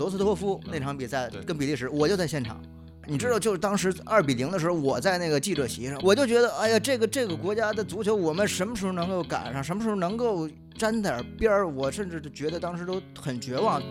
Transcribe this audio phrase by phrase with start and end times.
[0.00, 2.58] 罗斯托夫那场比赛跟比利时，我就在现场。
[3.06, 11.68] 你知道，就是当时二比零的时候，我在那个记者席上，我就觉得，哎呀，这个这个国家的足球，我们什么时候能够赶上，什么时候能够沾点边儿？
[11.68, 13.82] 我甚至觉得当时都很绝望。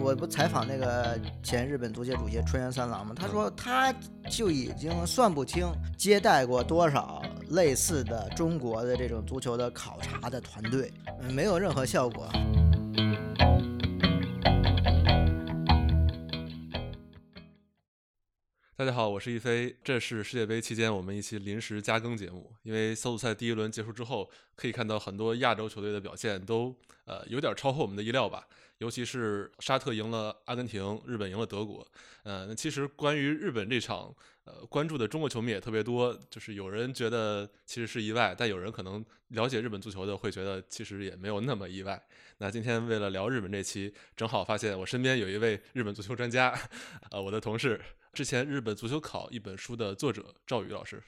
[0.00, 3.14] 我不采访那个前日本足协主席春原三郎吗？
[3.14, 3.94] 他说他
[4.30, 10.90] 就已经算不清接待过多少类似的中国的这种足球的考察的团队，
[11.20, 12.26] 嗯没有任何效果。
[18.82, 22.52] 大家好，我是一飞，这是世界杯期间我们一期临时加更节目。
[22.64, 28.44] 因为小组赛第一轮结束之后，可以看到很多亚洲球队的表现都呃有点超乎我们的意料吧，
[28.78, 31.86] 尤其是沙特赢了阿根廷，日本赢了德国。
[32.24, 34.12] 呃，那其实关于日本这场，
[34.46, 42.04] 呃，关注的中国球迷也特别多，就是有人觉得其实是意外，但有人可能了解日本足球的会觉得其实也没有那么意外。
[42.38, 46.52] 那今天为了聊日本这期，正好发现我身边有一位日本足球专家，
[47.12, 47.80] 呃，我的同事。
[48.12, 51.02] 之前《日本足球考》一本书的作者赵宇老师，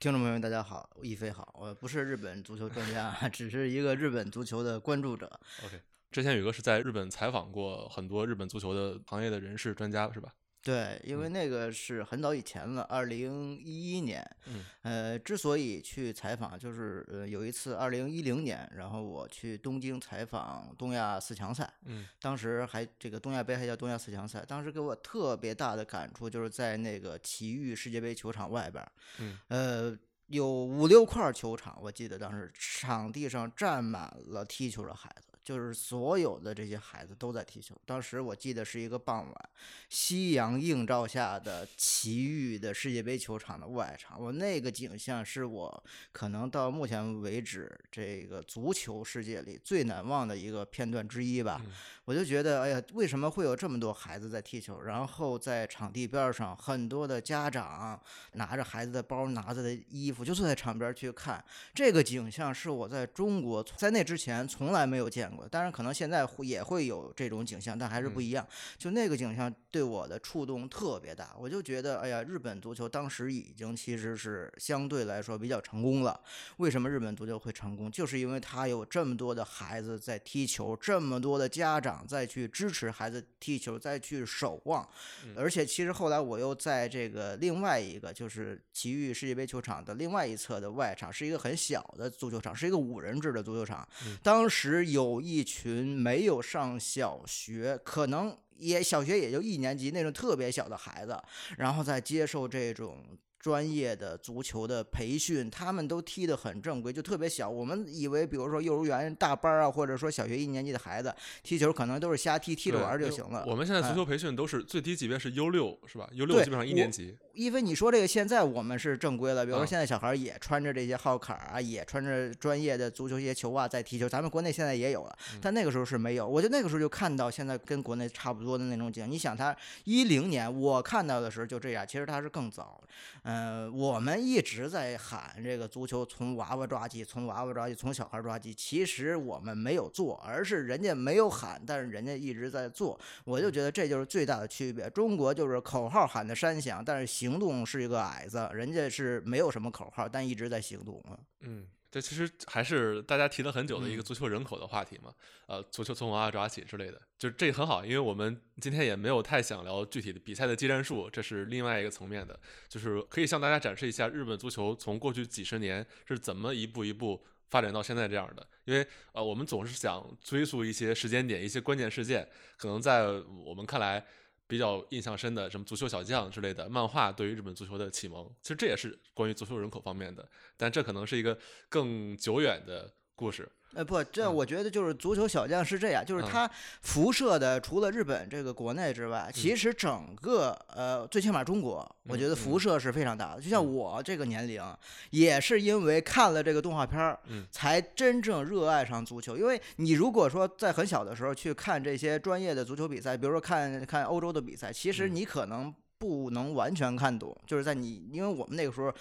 [0.00, 5.30] 听众朋友们，大家好，一飞好，我不是日本足球专家，只是一个日本足球的关注者。
[5.66, 5.78] OK，
[6.10, 10.32] 之前宇哥是在日本采访过很多日本足球的行业的人士、专家，是吧？
[10.66, 14.28] 对，因为那个是很早以前了，二零一一年。
[14.46, 14.64] 嗯。
[14.82, 21.72] 呃，之所以去采访，就是呃有一次二零一零年，然后我去东京采访东亚四强赛。
[21.84, 22.08] 嗯。
[22.20, 28.92] 当时还这个东亚杯还叫东亚四强赛，当时给我特别大的感触，就是在那个奇遇世界杯球场外边儿。
[29.18, 29.38] 嗯。
[29.46, 35.35] 呃，有五六块球场，我记得当时场地上站满了踢球的孩子。
[35.46, 37.72] 就是所有的这些孩子都在踢球。
[37.86, 39.50] 当时我记得是一个傍晚，
[39.88, 51.62] 夕阳映照下的奇遇的世界杯球场的外场，我那个景象是我可能到目前为止这个足球世界里最难忘的一个片段之一吧。
[51.64, 51.70] 嗯、
[52.06, 54.80] 我就觉得，哎呀，为什么会有这么多孩子在踢球？
[54.82, 58.00] 然后在场地边上，很多的家长
[58.32, 65.35] 拿着孩子的包，拿着的衣服，就坐在场边去看这个景象，是我在中国在那之前从来没有见过。
[65.50, 68.46] 当然，可能现在也会有这种景象，但还是不一样。
[68.78, 76.20] 就那个景象对我的触动特别大，我就觉得，哎呀，日本足球当时已经其实是相对来说比较成功了。
[76.58, 77.90] 为什么日本足球会成功？
[77.90, 84.88] 就是因为他有这么多的孩子在踢球，这么多的家长再去支持孩子踢球，再去守望。
[85.34, 93.86] 而且，其实后来我又在这个另外一个就是奇遇世界杯球场的另外一侧的外场，是一个很小的足球场，是一个五人制的足球场。
[94.22, 101.20] 当时有一群没有上小学，可能也小学也就一年级那种特别小的孩子，
[101.58, 103.04] 然后再接受这种
[103.46, 107.48] 专业的足球的培训，他们都踢得很正规，就特别小。
[107.48, 111.14] 我们以为，比如说幼儿园大班啊，或者说小学一年级的孩子
[111.44, 113.44] 踢球，可能都是瞎踢，踢着玩就行了。
[113.46, 117.16] 我们现在足球培训都是最低级别是 U 六，是吧？U 六基本上一年级。
[117.34, 126.26] 因为你说这个现在我们是正规了，比如说现在小孩也穿着这些号卡啊，也穿着专业的足球鞋、球袜在踢球，咱们国内现在也有了，但那个时候是没有。
[126.26, 129.08] 我就那个时候就看到现在跟国内差不多的那种景。
[129.08, 129.54] 你想，他
[129.84, 132.82] 一零年我看到的时候就这样，其实他是更早。
[133.24, 138.54] 嗯、呃，我们一直在喊这个足球从娃娃抓起，从娃娃抓起，从小孩抓起。
[138.54, 142.98] 其实我们没有做，而是人家没有喊，但是人家一直在做。
[143.24, 144.88] 我就觉得这就是最大的区别。
[144.88, 151.18] 中国就是口号喊的山响，但是行动是一个矮子，人家是没有什么口号，但一直在行动啊。
[151.40, 155.14] 嗯，这其实还是大家提了很久的一个足球人口的话题嘛。
[155.46, 162.38] 呃，足球从娃娃抓起之类的，就这很好，因为我们今天也没有太想聊具体的比赛的技战术，这是另外一个层面的，
[162.68, 168.46] 就是可以向大家展示一下日本足球从过去几十年是怎么一步一步发展到现在这样的。
[168.64, 173.06] 因为呃，我们总是想追溯一些时间点、一些关键事件，可能在
[173.44, 174.04] 我们看来。
[174.46, 181.38] 比较印象深的什么足球小将之类的漫画，对于日本足球的启蒙，其实这也是关于足球人口方面的，但这可能是一个
[181.68, 183.50] 更久远的故事。
[183.76, 186.50] 呃，不，这我觉得就是足球小将是这样，就是它
[186.80, 193.40] 辐射的除了日本这个国内之外，其实整个呃，最起码中国，我觉得辐射是非常大的。
[193.42, 194.62] 就像我这个年龄，
[195.10, 197.18] 也是因为看了这个动画片儿，
[197.50, 199.36] 才真正热爱上足球。
[199.36, 205.74] 因为你如果说在很小的时候去看这些专业的足球比赛，比如说看看欧洲的比赛，其实你可能。
[205.98, 208.92] 不能完全看懂，就是在你，因为我们那个时候，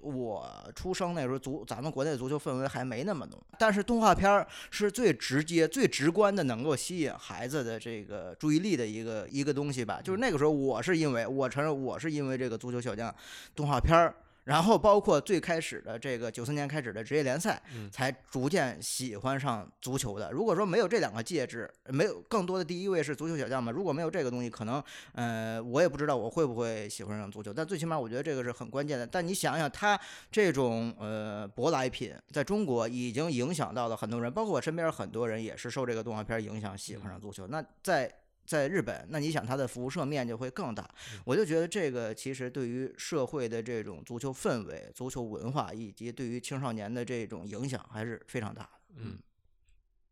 [0.00, 3.38] 我出生那时候足，咱们国内的足球氛围还没那么浓。
[3.58, 10.00] 但是动画片儿是最直接、最直观的，能够吸引孩子的这个注意力的一个一个东西吧。
[10.02, 13.14] 就是那个时候，我是因为我承认我是因为这个足球小将
[13.54, 14.14] 动画片儿。
[14.48, 20.32] 然后包括最开始的这个九三年开始的职业联赛，嗯才逐渐喜欢上足球的。
[20.32, 27.52] 如果说没有这两个介质，没有更多的第一位是足球小将嘛，如果没有这个东西，可能呃我也不知道我会不会喜欢上足球。
[27.52, 29.06] 但最起码我觉得这个是很关键的。
[29.06, 30.00] 但你想想，他
[30.32, 37.46] 这种呃舶来品在中国已经影响到了很多人，包括我身边很多人也是受这个动画片影响喜欢上足球。
[37.48, 38.10] 那在
[38.48, 40.88] 在日本，那你想它的辐射面就会更大。
[41.26, 48.70] 我就觉得这个其实对于社会的这种足球氛围、足球文化，以及对于青少年的这种影响还是非常大的。
[48.96, 49.18] 嗯，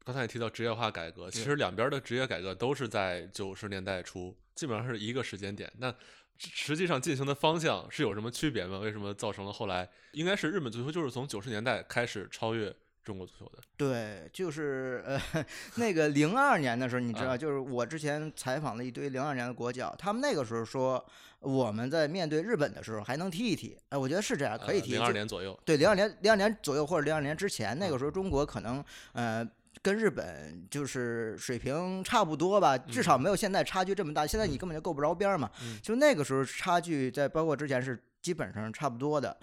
[0.05, 5.73] 刚才也提到职业化改革，其实两边的职业改革都是在九十年代初，基本上是一个时间点。
[5.79, 5.91] 那
[6.37, 8.79] 实实际上进行的方向是有什么区别吗？
[8.81, 12.77] 为什么造成了后来应该是日本足球就是从九十年代开始超越
[13.07, 13.63] 中国足球的？
[13.77, 15.45] 对，就是呃，
[15.77, 21.03] 那个零二年的时候，你知道，啊就是我之前采访了一堆零二年的国脚，他们那个时候说
[21.39, 24.93] 我们在面对日本的时候还能踢一踢，哎，我觉得是这样，可以踢。
[24.93, 29.49] 零二年左右，对，零二年零二年左右或者零二年之前，那嗯个时候中国可能呃。
[29.83, 34.27] 跟日本就是水平差不多吧，至少没有现在差距这么大。
[34.27, 35.49] 现在你根本就够不着边儿嘛。
[35.63, 39.37] 嗯就那个时候差距在包括之前是基本上差不多的，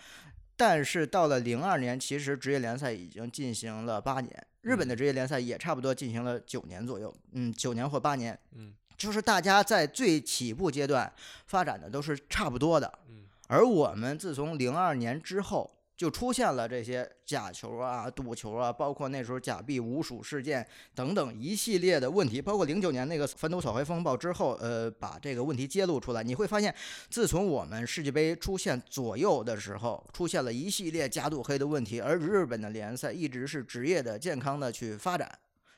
[0.66, 11.12] 但是到了零二年，其实职业联赛已经进行了八年，日本的职业联赛也差不多进行了九年左右，嗯，九年或八年，嗯就是大家在最起步阶段
[11.48, 12.90] 发展的都是差不多的。
[13.10, 26.74] 嗯而我们自从零二年之后，就出现了这些假球啊、赌球啊，包括那时候假币无数事件等等一系列的问题，包括零九年那个反赌扫黑风暴之后，呃，把这个问题揭露出来，你会发现，
[27.10, 35.32] 自从我们世界杯出现左右的时候，出现了一系列假赌黑的问题，而日本的联赛一直是职业的、健康的去发展。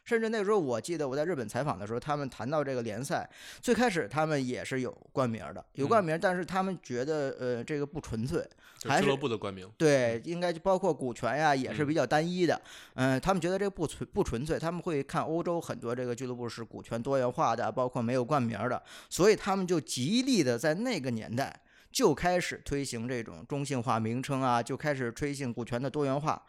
[0.05, 3.27] 甚至那时候，我记得我在日本采访的时候，他们谈到这个联赛，
[3.59, 8.47] 最开始他们也是有冠名的，有冠名，但是他们觉得呃这个不纯粹，
[8.83, 12.61] 还是俱乐部的冠名，对，应该就包括股权呀，也是嗯比较单一的。
[12.93, 18.79] 嗯、他们觉得这个不纯不纯粹，他们会看欧洲很多这个俱乐部是股权多元化的，包括没有冠名的，
[19.09, 21.59] 所以他们就极力的在那个年代
[21.91, 26.39] 就开始推行这种中性化名称啊，就开始推行股权的多元化。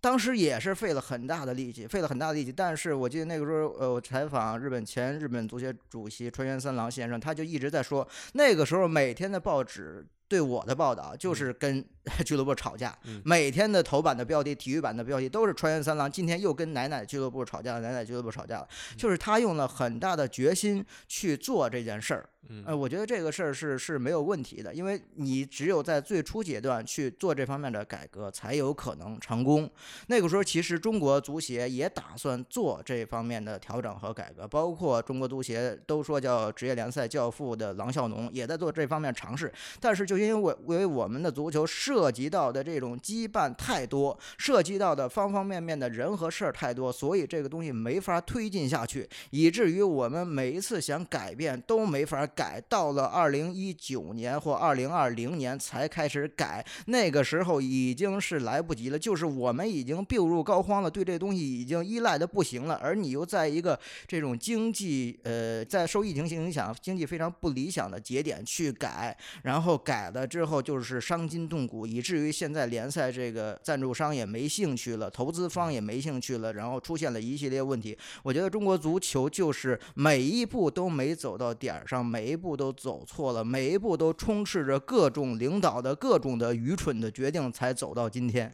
[0.00, 2.52] 当时也是费了很大的力气，费了很大的力气。
[2.52, 11.84] 但是我记得那个时候，呃，我采访日本前日本足协主席川原三郎先生，他就一直在说，那个时候每天的报纸对我的报道就是跟
[12.24, 22.28] 俱乐部吵架，嗯每天的头版的标题、体育版的标题都是川原三郎今天又跟奶奶俱乐部吵架了，奶奶俱乐部吵架了，就是他用了很大的决心去做这件事儿。
[22.50, 29.70] 嗯呃，我觉得这个事儿是是没有问题的，因为你只有在最初阶段去做这方面的改革，才有可能成功。
[30.06, 39.52] 那个时候，其实中国足协也打算做这方面的调整和改革，包括中国足协都说叫职业联赛教父的郎孝农也在做这方面尝试。
[39.78, 41.66] 但是，就因为我因为我们的足球
[41.98, 52.62] 涉及到的这种羁绊太多，涉及到的方方面面的人和事儿太多，所以这个东西没法推进下去，以至于我们每一次想改变都没法改。
[52.68, 77.96] 到了二零一九年或二零二零年才开始改，那个时候已经是来不及了，就是我们已经病入膏肓了，对这东西已经依赖的不行了，而你又在一个这种经济呃在受疫情影响、经济非常不理想的节点去改，然后改了之后就是伤筋动骨，以至于现在联赛这个赞助商也没兴趣了，投资方也没兴趣了，然后出现了一系列问题。
[78.22, 88.52] 我觉得中国足球就是每一步都没走到点儿上，每一步都走错了，每一步都充斥着各种领导的各种的愚蠢的决定，才走到今天。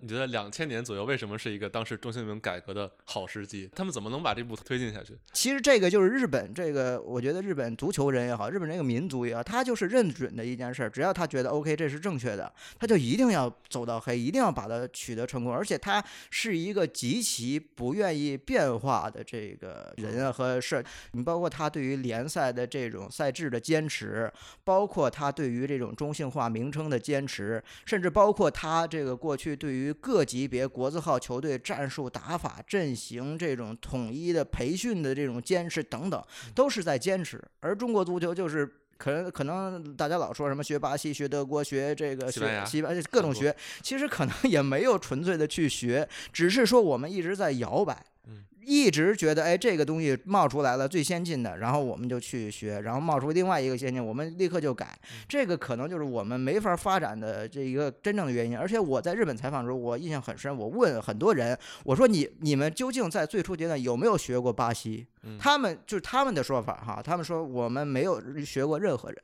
[0.00, 3.68] 你觉得两千年左右为什么是一个当时中性名改革的好时机？
[3.74, 5.16] 他们怎么能把这步推进下去？
[5.32, 20.84] 其实这个就是日本这个，我觉得日本足球人也好，日本这个民族也好，他就是认准的一件事儿，只要他觉得 OK 这是正确的，他就一定要走到黑，一定要把它取得成功，而且他是一个极其不愿意变化的这个人啊和事儿。
[21.12, 24.30] 你包括他对于联赛的这种赛制的坚持，
[24.64, 36.22] 包括他对于这种中性化名称的坚持，甚至包括他这个过去对于各级别国字号球队战术打法、阵型这种统一的培训的这种坚持等等，
[36.54, 37.42] 都是在坚持。
[37.60, 38.70] 而中国足球就是。
[39.00, 48.04] 可能可能大家老说什么学巴西、学德国、学这个学西班牙各种学，其实可能也没有纯粹的去学，只是说我们一直在摇摆。
[48.26, 54.96] 嗯一直觉得，哎，这个东西冒出来了最先进的，然后我们就去学，然后冒出另外一个先进，我们立刻就改。
[55.26, 58.56] 这个可能就是我们没法发展的这一个真正的原因。
[58.56, 65.06] 而且我在日本采访的时候，我印象很深，我问很多人，我说你你们究竟在最初阶段有没有学过巴西？
[65.22, 69.18] 嗯他们就是他们的说法哈，他们说我们没有学过任何人。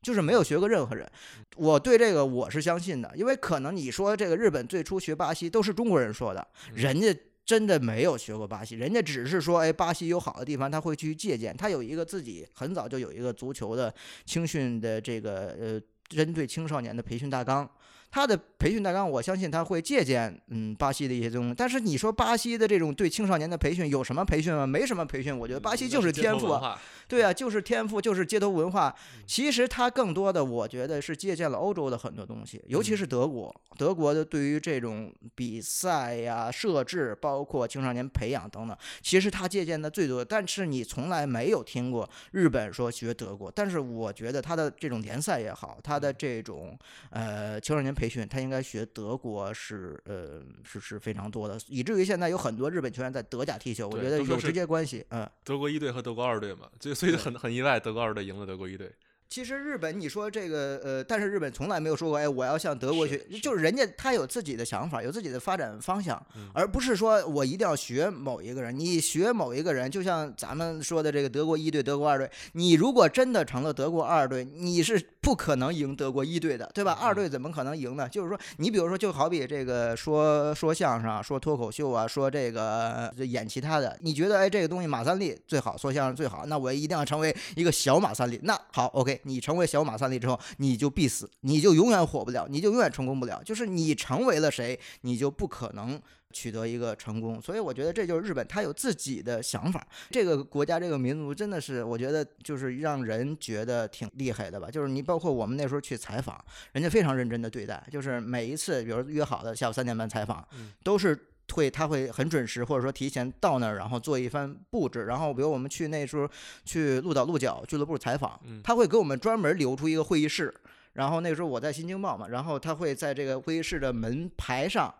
[0.00, 1.08] 就是没有学过任何人。
[1.56, 7.14] 我对这个我是相信的，因为可能你说这个日本最初学巴西都是中国人说的，人家。
[7.44, 11.54] 真的没有学过巴西，人家只是说，哎，巴西有好的地方，他会去借鉴。
[11.56, 13.92] 他有一个自己很早就有一个足球的
[14.24, 17.68] 青训的这个呃，针对青少年的培训大纲。
[18.12, 21.54] 他的培训大纲，我相信他会借鉴，嗯，巴西的一些东西。
[21.56, 24.66] 但是你说巴西的这种对青少年的培训有什么培训吗？
[24.66, 25.36] 没什么培训。
[25.36, 26.60] 我觉得巴西就是天赋，
[27.08, 28.94] 对啊，就是天赋，就是街头文化。
[29.26, 33.54] 其实他更多的，我觉得是借鉴了欧洲的很多东西，尤其是德国。
[33.78, 40.22] 德国的对于这种比赛呀、设置，包括青少年培养等等，其实他借鉴的最多。
[40.22, 43.50] 但是你从来没有听过日本说学德国。
[43.50, 46.78] 但是我觉得他的这种联赛也好，他的这种
[47.08, 55.06] 呃青少年培培训他应该学德国是呃是是非常多的，以至于现在有很多日本球员在德甲踢球，我觉得有直接关系。
[55.10, 58.90] 嗯，德国一队和德国二队嘛，就所以很很意外，德国二队赢了德国一队。
[59.32, 66.22] 其实日本，你说这个呃，但是日本从来没有说过，哎，我要向德国学，就是人家他有自己的想法，有自己的发展方向，
[66.52, 68.78] 而不是说我一定要学某一个人。
[68.78, 76.92] 你学某一个人，就像咱们说的这个德国一队、德国二队，你如果真的成了德国二队，你是不可能赢德国一队的，对吧？
[77.00, 78.06] 二队怎么可能赢呢？
[78.06, 88.38] 就是说，你比如说，就好比这个说说相声、说脱口秀啊，说这个演其他的，你觉得哎，这个东西马三立最好，说相声最好，那我一定要成为一个小马三立。
[88.42, 89.21] 那好，OK。
[89.24, 93.42] 你成为小马三立之后，你就必死，你就永远火不了，你就永远成功不了。
[93.44, 96.00] 就是你成为了谁，你就不可能
[96.32, 97.40] 取得一个成功。
[97.40, 99.86] 所以我觉得这就是日本，他有自己的想法。
[100.10, 104.70] 这个国家，这个民族真的是，我觉得就是让人觉得挺厉害的吧。
[104.70, 110.46] 就是你包括我们那时候去采访，人家非常认真的对待，就是每一次，比如约好的下午三点半采访，
[110.82, 111.18] 都是。
[111.52, 115.04] 会，他会很准时，或者说提前到那儿，然后做一番布置。
[115.04, 116.28] 然后，比如我们去那时候
[116.64, 120.52] 去鹿岛鹿角俱乐部采访，他会给我们专门留出一个会议室。
[120.94, 124.92] 然后那时候我在新京报嘛，然后他会在这个会议室的门牌上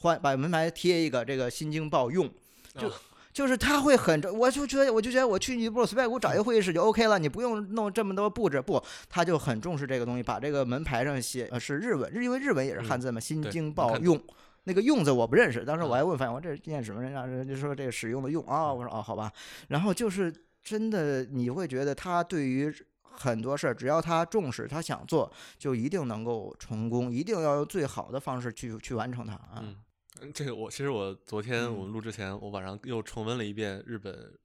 [0.00, 2.28] 换，把门牌贴一个这个新京报用，
[2.76, 2.90] 就
[3.32, 8.60] 就是他会很，我就觉得我就觉得我去你不随便给我找一个会议室就 OK 了，你不用弄这么多布置。
[8.60, 14.20] 不，他就很重视这个东西，把这个门牌上写呃是日文，因为日文也是汉字嘛，新京报用。
[14.68, 17.00] 那个用字我不认识，当时我还问范我这念什么？
[17.00, 19.32] 人家人家说这个使用的用啊，我说哦好吧。
[19.68, 29.62] 然后就是真的，你会觉得他对于很多事儿，只要他重视，他想做，就一定能够成功，一定要用最好的方式去去完成它啊。
[29.62, 34.36] 嗯，这个我其实我昨天我们录之前，我晚上又重温了一遍日本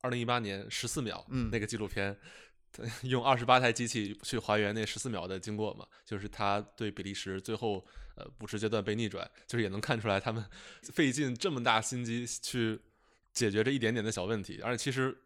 [0.00, 2.16] 二零一八年十四秒那个纪录片。
[3.02, 7.84] 用二十八台机器去还原那十四秒的经过嘛，就是他对比利时最后
[8.16, 10.44] 呃补时阶段被逆转，就是也能看出来他们
[10.92, 12.80] 费尽这么大心机去
[13.32, 15.16] 解决这一点点的小问题，而且其实。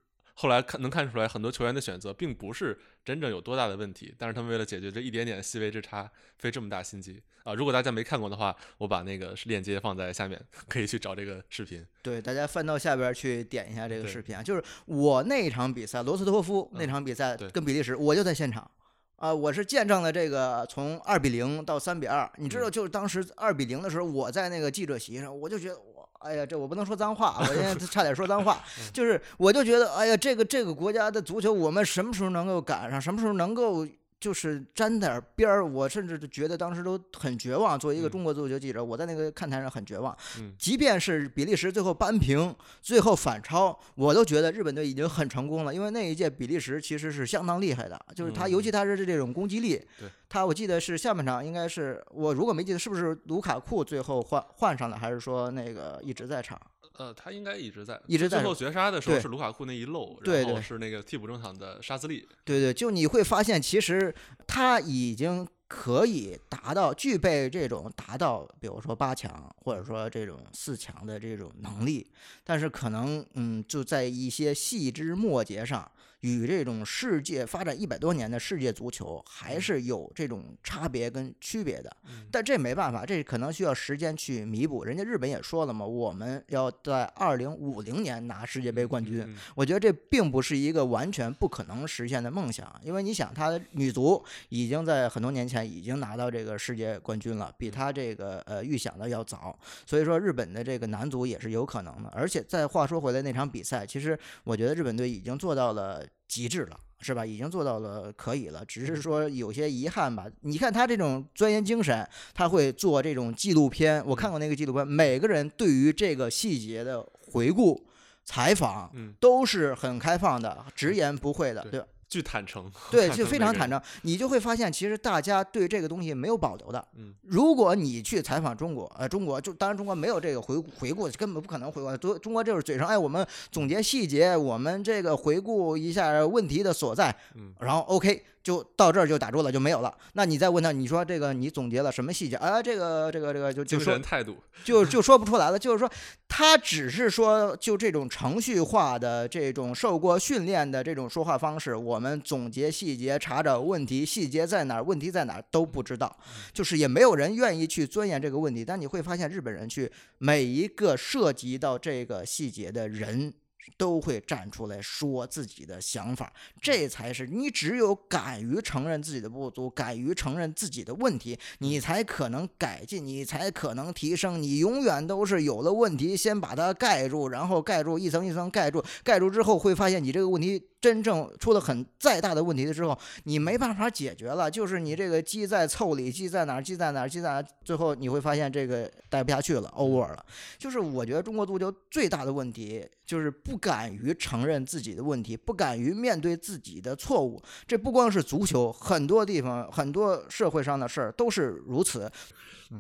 [0.41, 7.53] 后来看能看出来，很多球员的选择并不是真正有多大的问题，但是他们为了解决这一点点细微之差，费这么大心机啊！
[7.53, 11.85] 如果大家没看过的话，我把那个链接放在下面，可以去找这个视频。
[12.01, 14.43] 对，大家翻到下边去点一下这个视频啊！
[14.43, 18.71] 就是我那场比赛，罗斯托夫那场比赛跟比利时，我就在现场
[19.17, 22.27] 啊，我是见证了这个从二比零到三比二。
[22.39, 25.79] 你知道，就是当时二比零的时候，我在那个记者席上，我就觉得。
[26.21, 28.63] 哎呀，这我不能说脏话，我现在 差点说脏话。
[28.93, 33.01] 就是，我就觉得，哎呀，这个这个国家的足球，我们什么时候能够赶上？
[33.01, 33.87] 什么时候能够？
[34.21, 37.79] 就是沾点边儿，我甚至觉得当时都很绝望。
[37.79, 40.15] 作为一个中国足球记者，我在那个看台上很绝望。
[40.59, 45.75] 即便是比利时最后扳平，最后反超，我都觉得日本队已经很成功了。
[45.75, 49.81] 因为那一届比利时其实是相当厉害的，就是他，尤其他是这种攻击力。
[50.29, 56.61] 他我记得是下半场应该是我如果没记得，是不是卢卡库最后换换上了，还是说那个一直在场？
[56.97, 58.39] 呃，他应该一直在，一直在。
[58.39, 62.29] 最后绝杀的时候是卢卡库那一漏，然后是那个替补中场的沙兹利。
[62.45, 64.15] 对对，就你会发现，其实
[64.47, 72.11] 他已经可以达到具备这种达到，比如说八强或者说这种四强的这种能力，
[72.45, 75.91] 但是可能嗯，就在一些细枝末节上。
[76.21, 81.97] 与这种世界发展一百多年的世界足球还是有这种差别跟区别的，
[82.31, 84.85] 但这没办法，这可能需要时间去弥补。
[84.85, 89.27] 人家日本也说了嘛，我们要在二零五零年拿世界杯冠军。
[89.55, 99.59] 我觉得这并不是一个完全不可能实现的梦想，因为你想，他的女足已经在很多年前已经拿到这个世界冠军了，比他这个呃预想的要早。
[99.87, 102.11] 所以说，日本的这个男足也是有可能的。
[102.11, 106.05] 而且再话说回来，那场比赛，其实我觉得日本队已经做到了。
[106.29, 107.25] 极致了，是吧？
[107.25, 110.27] 已经做到了可以了，只是说有些遗憾吧。
[110.43, 114.05] 你看他这种钻研精神，他会做这种纪录片。
[114.07, 117.87] 我看过那个纪录片，每个人对于这个细节的回顾、
[118.25, 121.87] 采访，都是很开放的，直言不讳的，对吧？
[122.11, 123.25] 巨坦诚， 对，看就。
[123.25, 126.85] 非常坦诚，你就会发现，其实大家对这个东西没有保留的。
[126.97, 131.97] 嗯，如果你去采访中国，呃，中国就当然中国没有这个回顾回顾，根本不可能回顾。
[131.97, 139.97] 中中国就是嘴上，哎，我们总结细节，我们这个回顾一下问题的所在，嗯然后 OK 就到这儿就打住了，就没有了。
[140.15, 142.35] 那你再问他，你说这个你总结了什么细节？
[142.35, 145.57] 啊，这个这个这个就就精说态度，就就说不出来了。
[145.57, 145.89] 就是说，
[146.27, 156.19] 他只是说，就这种程序化的、这种受过训练的这种说话方式，我们总结细节、查找问题，细节在哪儿，问题在哪儿都不知道，
[156.53, 158.65] 就是也没有人愿意去钻研这个问题。
[158.65, 159.89] 但你会发现，日本人去
[160.19, 163.33] 每一个涉及到这个细节的人。
[163.77, 174.41] 都会站出来说自己的想法，这才是你只有敢于承认自己的不足，敢于承认自己的问题，你才可能改进，你才可能提升。
[174.43, 190.25] 你永远都是有了问题，先把它盖住，然后盖住一层一层盖住，盖住之后会发现你这个问题真正出了很再大的问题的时候，你没办法解决了，就是你这个鸡在凑里，鸡在哪儿，鸡在哪儿，鸡在哪儿，最后你会发现这个待不下去了，over 了。
[190.59, 197.43] 就是我觉得中国足球最大的问题就是不敢于承认自己的问题，不敢于面对自己的错误。
[197.67, 202.11] 这不光是足球，很多地方、很多社会上的事儿都是如此。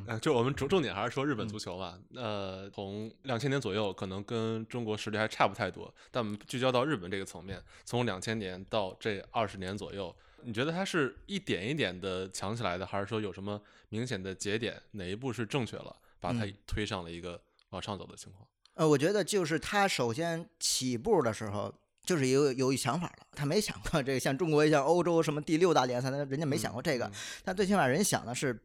[0.07, 1.99] 呃，就我们重重点还是说日本足球嘛。
[2.15, 5.93] 呃，从两千年左右，可能跟中国实力还差不太多。
[6.11, 18.47] 但我们聚焦到日本这个层面，从两千年到这二十年左右，你觉得它是一点一点的强起来的，还是说有什么明显的节点，哪一步是正确了，把它嗯推上了一个往上走的情况？
[18.75, 21.75] 呃，我觉得就是他首先起步的时候。
[22.03, 27.13] 就是有有一想法了，他没想过这个像中国像欧洲什么第六大联赛，那人家没想过这个，嗯
[27.45, 28.59] 但最起码人想的是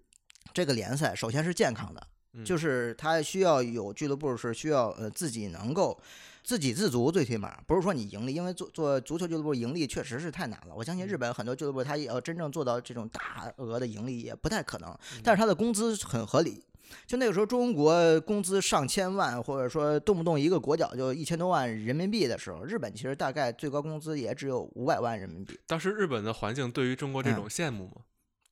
[0.53, 5.99] 这个联赛首先是健康的，嗯就是他需要有俱乐部是需要呃自己能够
[6.43, 10.75] 自给自足，最起码不是说你盈利，因为做做足球俱乐部盈利确实是太难了。
[10.75, 16.63] 我相信日本很多俱乐部他也要真正做到这种大额的盈利也不太可能，但是他的工资很合理。
[17.07, 25.59] 就那个时候，中国工资上千万，或者说动不动一个国脚就一千多万人民币的时候，日本其实大概最高工资也只有五百万人民币。
[25.65, 28.03] 当时日本的环境对于中国这嗯种羡慕吗？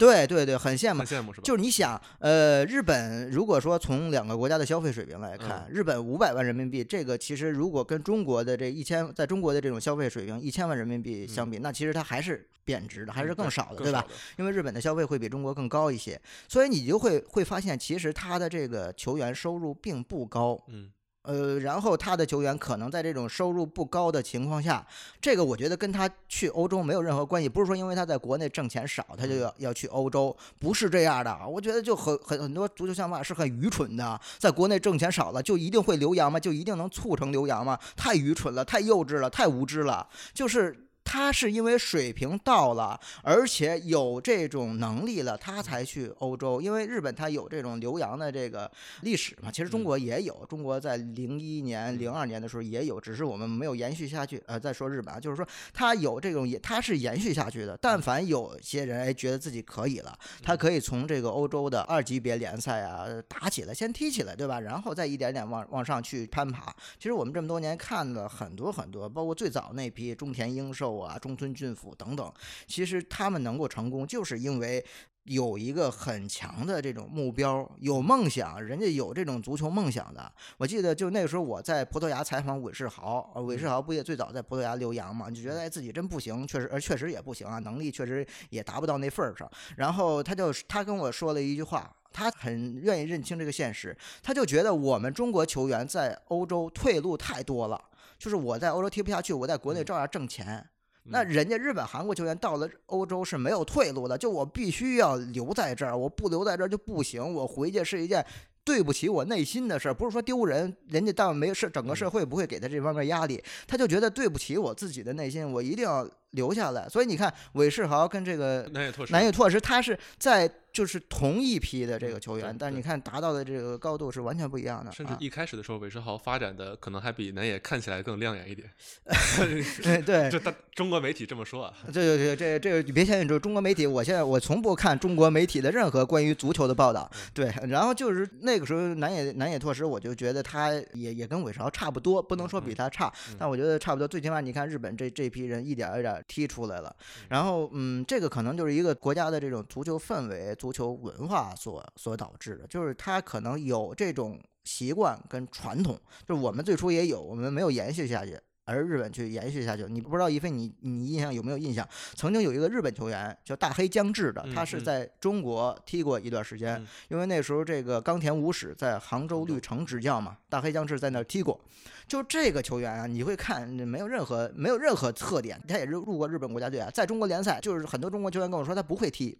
[0.03, 1.07] 对对对，很羡慕很。
[1.07, 1.43] 羡慕是吧？
[1.45, 14.05] 就是你想，呃，日本如果说从两个国家的消费水平来看，日本五百万人民币，这个其实如果跟中国的这一千，在中国的这种消费水平一千万人民币相比，那其实它还是贬值的，还是更少的，对吧？
[14.37, 20.61] 因为日本的消费会比中国更高一些，所以你就会会发现，其实他的这个球员收入并不高。
[20.67, 20.91] 嗯
[21.23, 24.85] 呃，然后他的球员可能在这种收入不高的情况下，
[25.21, 31.35] 这个我觉得跟他去欧洲没有任何关系，不是说因为他在国内挣钱少，他就要要去欧洲，不是这样的。
[31.47, 36.39] 我觉得就很很很多足球想法是很愚蠢的，在国内挣钱少了就一定会留洋吗？
[36.39, 37.79] 就一定能促成留洋吗？
[37.95, 40.82] 太愚蠢了，太幼稚了，太无知了，就是。
[41.03, 46.61] 他是因为水平到了，而且有这种能力了，他才去欧洲。
[46.61, 48.69] 因为日本他有这种留洋的这个
[49.01, 54.41] 历史嘛，其实中国也有，中国在零一年、零二年的时候也有，只是我们没有延续下去。
[54.47, 57.77] 呃，再说日本啊，就是说他有这种也，他是延续下去的。
[57.81, 64.59] 但凡有些人哎觉得自己可以了，他可以从这个欧洲的二级别联赛啊打起来，先踢起来，对吧？
[64.59, 66.73] 然后再一点点往往上去攀爬。
[66.97, 72.33] 其实我们这么多年看了很多很多，包括最早那批中田英寿啊、中村俊辅等等，
[72.67, 74.85] 其实他们能够成功，就是因为。
[75.27, 80.29] 有一个很强的这种目标，有梦想，人家有这种足球梦想的。
[80.57, 89.49] 我记得就那个时候我在葡萄牙采访韦世豪，呃韦世豪不也最早在葡萄牙留洋嘛，就觉得哎自己真不行，确实而确实也不行啊，能力确实也达不到那份儿上。
[89.77, 97.81] 然后他就他跟我说了一句话，他很愿意认清这个现实，他就觉得我们中国球员在欧洲退路太多了，
[98.19, 100.67] 就是我在欧洲踢不下去，我在国内照样挣钱。
[101.05, 108.25] 那人家日本、韩国球员到了欧洲是没有退路的，就我必须要留在这儿，我不留在这儿就不行，我回去是一件
[108.63, 116.87] 对不起我内心的事儿，不是说丢人，人家但没事，整个社会不会给他这方面压力，他就觉得对不起我自己的内心，我一定要留下来。
[116.87, 128.67] 所以你看，韦世豪跟这个南野拓实，南野拓实，他是在就是同一批的这个球员，但是你看达到的这个高度是完全不一样的，甚至啊一开始的时候，韦世豪发展的可能还比南野看起来更亮眼一点。
[129.83, 131.73] 对对就大中国媒体这么说啊。
[131.93, 137.07] 对对对，这这个你别相信，就是中国媒体，我现在我从不看中国媒体的任何关于足球的报道。
[137.35, 144.07] 对，然后就是那个时候南野南野拓实，我就觉得他也也跟韦世豪差不多，不能说比他差，但我觉得差不多。
[144.07, 146.95] 最起码你看日本这这批人一点儿一点儿踢出来了，
[147.29, 158.39] 然后嗯，这个可能就是一个国家的这种足球氛围、足球文化所所导致的，就是他可能有这种习惯跟传统，就是我们最初也有，我们没有延续下去。
[158.65, 159.83] 而日本去延续下去。
[159.85, 161.87] 你不知道一飞你你印象有没有印象？
[162.15, 171.59] 曾经有一个日本球员叫大黑将至的，他是在中国踢过一段时间，因为那时候这个冈田武史在杭州绿城执教嘛，大黑将至在那儿踢过。
[172.07, 179.37] 就这个球员啊，你会看没有任何没有任何特点，他也是入过日本国家队啊，在中国联赛就是很多中国球员跟我说他不会踢。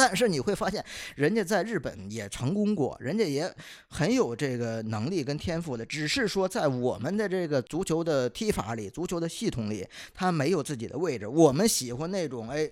[0.00, 0.82] 但是你会发现，
[1.14, 3.54] 人家在日本也成功过，人家也
[3.86, 5.84] 很有这个能力跟天赋的。
[5.84, 11.28] 只是说，在我们的这个足球的踢法里，足球的系统里，他没有自己的位置。
[11.28, 12.66] 我们喜欢那种哎，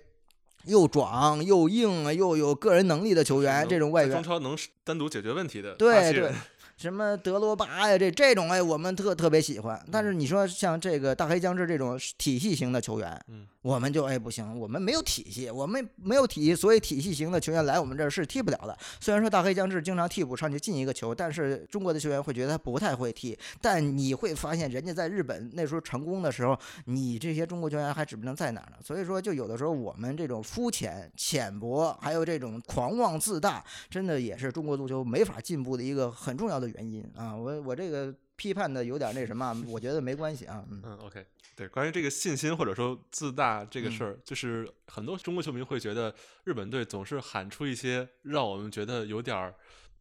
[0.64, 4.12] 又壮又硬啊，又有个人能力的球员，这种外援。
[4.14, 5.75] 中超能单独解决问题的。
[5.75, 6.33] 对对。
[6.79, 9.85] 什么德罗巴呀，这这种哎，我们特特别喜欢。
[9.91, 13.47] 但是你说像这个大黑将至这种体系型的球员，嗯。
[13.62, 18.77] 我们就哎不行，我们没有体系，我们没有体系，所以体系型的球员来我们这儿是踢不了的。
[19.01, 23.37] 虽然说大黑将至经常替补上去进一个球，但是中国的球员会觉得他不太会踢。
[23.61, 28.77] 但你会发现，人家在日本那时候成功的时候，你这些中国球员还指不定在哪儿呢。
[28.85, 37.37] 所以说，就有的时候我们这种肤浅、浅薄，还有这种狂妄自大，真的也是中国足球没法进步的一个很重要的原因啊！
[37.37, 40.64] 我我这个批判的有点那什么， 我觉得没关系啊。
[40.70, 41.27] 嗯，OK。
[41.57, 49.53] 对，关于这个信心或者说自大这个事儿，就是很多中国球迷会觉得日本队总是喊出一些让我们觉得有点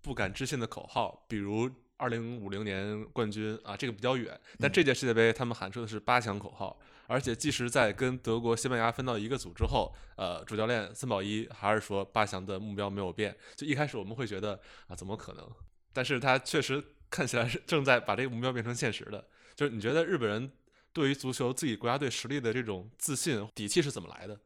[0.04, 13.36] 不敢置信的口号，比如二零五零年冠军啊，这个比较远，但这届世界杯他们喊出的是八强口号，而且即使在跟德国、西班牙分到一个组之后，呃，主教练森保一还是说八强的目标没有变。
[13.56, 15.52] 就一开始我们会觉得啊，怎么可能？
[15.92, 19.26] 但是他确实看起来是正在把这个目标变成现实的。
[19.56, 20.52] 就是你觉得日本人？
[20.94, 24.40] 对于足球自己国家队实力的这种自信底气是怎么来的？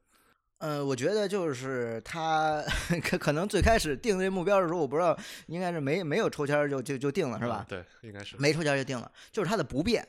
[0.57, 2.61] 呃，我觉得就是他
[3.01, 7.65] 可可能最开始定这目标的时候，我不知道应该是没没有抽签就就就定了是吧？
[7.69, 10.05] 对，应该是没抽签就定了，就是他的不变。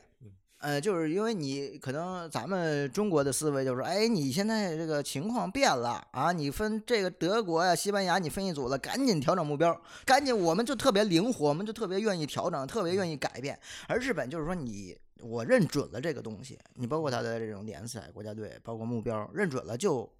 [0.63, 13.59] 呃，就是因为你可能咱们中国的思维就是，哎，你现在这个情况变了啊，你分这个德国呀、西班牙，你分一组了，赶紧调整目标，赶紧，我们就特别灵活，我们就特别愿意调整，特别愿意改变。
[13.87, 14.97] 而日本就是说你。
[15.21, 20.11] 我认准了这个东西，你包括他的这种联赛、国家队，包括目标，认准了就。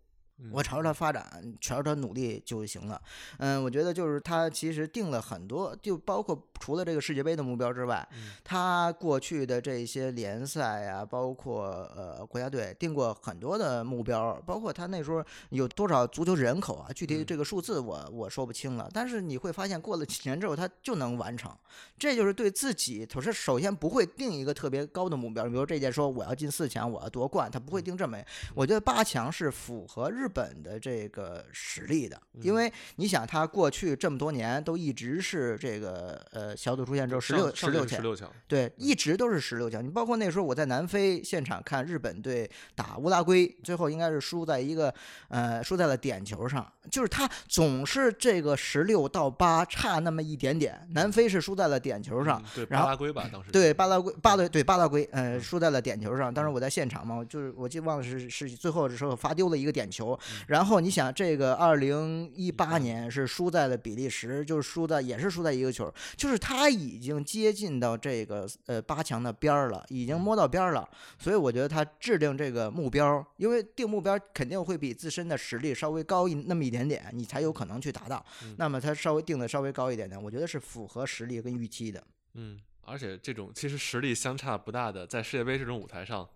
[0.52, 3.02] 我朝着他发展，朝着他努力就行了。
[3.38, 8.06] 嗯，我觉得就是他其实定了很多，就包括除了这个世界杯的目标之外，
[8.44, 11.66] 他过去的这些联赛啊，包括
[11.96, 18.90] 呃国家队定过很多的目标，包括他那时候有多少足球人口啊，具体这个数字我我说不清了。
[18.92, 21.56] 但是你会发现，过了几年之后，他就能完成。
[21.98, 28.18] 这就是对自己，他是首先不会定一个特别高的目标，比如这届说我要进四强，我要夺冠，他不会定这么。
[28.54, 30.23] 我觉得八强是符合日。
[30.28, 39.84] 本的这个实力的，因为你想，他过去这么多年都一直是这个呃小组出线之后十六十六强，对，一直都是十六强。
[39.84, 44.94] 你包括那时候我在南非现场看日本队打乌拉圭，最后应该是输在一个
[45.30, 50.88] 呃输在了点球上，就是他总是这个十六到八差那么一点点。
[50.92, 56.34] 南非是输在了点球上，对巴拉圭吧当时对巴拉圭巴对对巴拉圭，呃输在了点球上。
[56.34, 60.13] 当时我在现场嘛，就是我记忘了是是最后的时候罚丢了一个点球。
[60.48, 70.88] 然后你想，这个二零一八年是输在了比利时，就是输在也是输在一个球，就是他已经接近到这个呃八强的边儿了，已经摸到边儿了。
[71.20, 78.24] 所以我觉得他制定这个目标，因为定目标肯定会比自身的实力稍微高一那么一点点，你才有可能去达到。
[78.58, 82.04] 那么他稍微定的稍微高一点点，我觉得是符合实力跟预期的。
[82.34, 86.28] 嗯，而且这种其实实力相差不大的，在世界杯这种舞台上，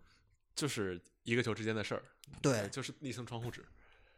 [0.56, 2.04] 就是一个球之间的事儿。
[2.42, 3.64] 对，就是一层窗户纸。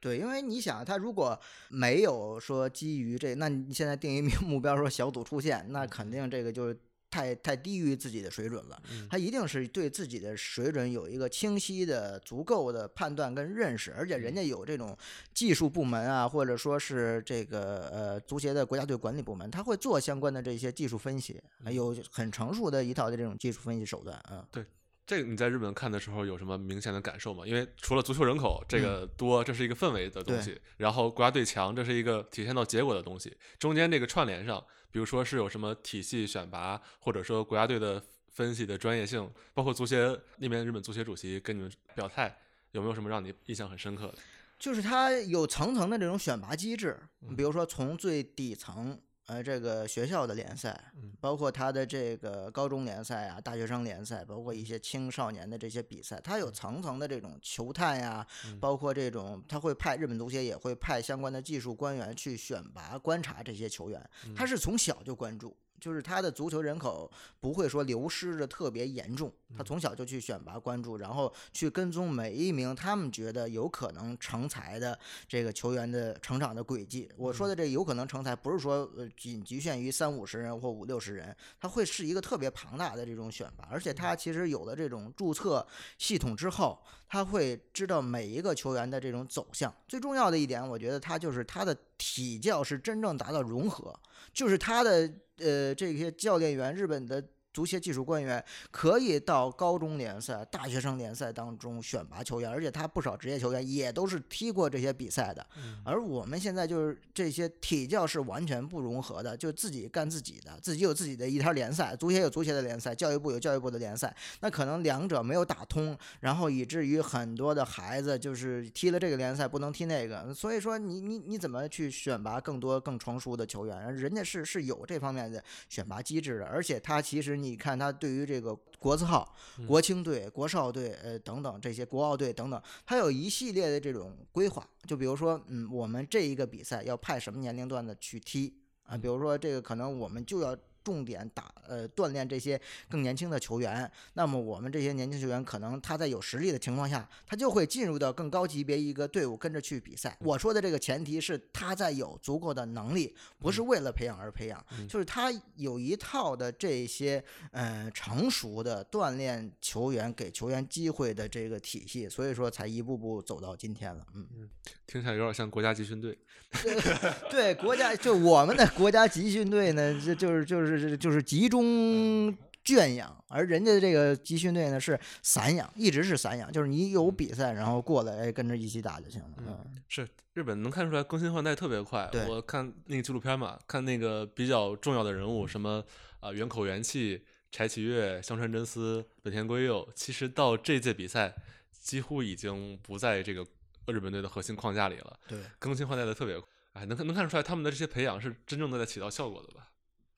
[0.01, 8.81] 对，因为你想，他如果没有说基于这，那你现在定一目 目标说小组出线，那肯定这个就是太太低于自己的水准了。
[9.09, 14.97] 他一定是对自己的水准有一个清晰的、足够的判断跟认识，而且人家有这种
[15.33, 21.41] 技术部门啊，或者说是这个呃足协的国家队管理部门，他会做相关的这些技术分析，
[21.71, 24.47] 有很成熟的一套的这种技术分析手段啊。
[24.49, 24.63] 对。
[25.09, 27.43] 这个你在日本看的时候有什么明显的感受吗？
[27.43, 33.35] 因为除了足球人口这个多，这是一个氛围的东西；然后国家队强，这是一个体现到结果的东西。
[33.57, 42.37] 中间这个串联上，比如说是有什么体系选拔，或者说国家队的分析的专业性，包括足协那边日本足协主席跟你们表态，
[42.73, 44.19] 有没有什么让你印象很深刻的？
[44.59, 46.99] 就是它有层层的这种选拔机制，
[47.35, 49.01] 比如说从最底层。
[49.29, 58.25] 呃，这个学校的联赛，包括他的这个高中联赛啊、大学生联赛，包括一些青少年的这些比赛，他有层层的这种球探呀，
[58.59, 64.03] 包括这种他会派日本足协也会派相关的技术官员去选拔观察这些球员，
[64.35, 65.55] 他是从小就关注。
[65.79, 77.09] 就是他的足球人口不会说流失的特别严重，他从小就去选拔关注，然后去跟踪每一名他们觉得有可能成才的这个球员的成长的轨迹。
[77.15, 85.65] 我说的这有可能成才，不是说呃仅局限于三五十人或五六十人，他会是一个特别庞大的这种选拔，而且他其实有了这种注册
[85.97, 89.73] 系统之后，他会知道每一个球员的这种走向。
[89.87, 93.93] 最重要的一点，我觉得他就是他的体教是真正达到融合，
[94.33, 97.23] 就是他的呃这些教练员，日本的。
[97.51, 105.45] 足协技术官员可以到高中联赛、大学生联赛当中选拔球员，而且他不少职业球员也都是踢过这些比赛的。
[105.83, 123.95] 而我们现在就是这些体教是完全不融合的，就自己干自己的，自己有自己的一条联赛，足协有足协的联赛，教育部有教育部的联赛，那可能两者没有打通，然后以至于很多的孩子就是踢了这个联赛不能踢那个，所以说你你你怎么去选拔更多更成熟的球员？
[123.95, 127.39] 人家是是有这方面的选拔机制的，而且他其实。
[127.39, 129.35] 你看他对于这个国字号、
[129.67, 134.67] 国青队、国少队，呃等等这些国奥队等等，他有一系列的这种规划。
[134.85, 138.97] 就比如说，嗯，我们这一个比赛要派什么年龄段的去踢啊？
[138.97, 140.57] 比如说这个可能我们就要。
[140.83, 150.17] 重点打呃锻炼这些更年轻的球员，那么我们这些年轻球员可能他在有实力的情况下，他就会进入到更高级别一个队伍跟着去比赛。
[150.21, 164.05] 我说的这个前提是他在有足够的能力，不是为了培养而培养，就是他有一套的这些呃成熟的锻炼球员给球员机会的这个体系，所以说才一步步走到今天了。
[164.13, 164.49] 嗯嗯，
[164.85, 166.17] 听起来有点像国家集训队。
[167.29, 179.29] 对国家就我们的国家集训队呢，这就是就是就是集中圈养，而人家这个集训队呢是散养，一直是散养，就是你有比赛，然后过来跟着一起打就行了。
[179.37, 182.09] 嗯，是日本能看出来更新换代特别快。
[182.27, 185.83] 我看那个纪录片嘛，看那个比较重要的人物，什么
[186.19, 191.33] 啊原口元气、柴崎岳、香川真司、本田圭佑，其实到这届比赛
[191.71, 193.45] 几乎已经不在这个。
[193.89, 199.67] 日本队的核心框架里了，对，更新换代的特别快，哎，能能看出来他们的这些培养是真正的在起到效果的吧？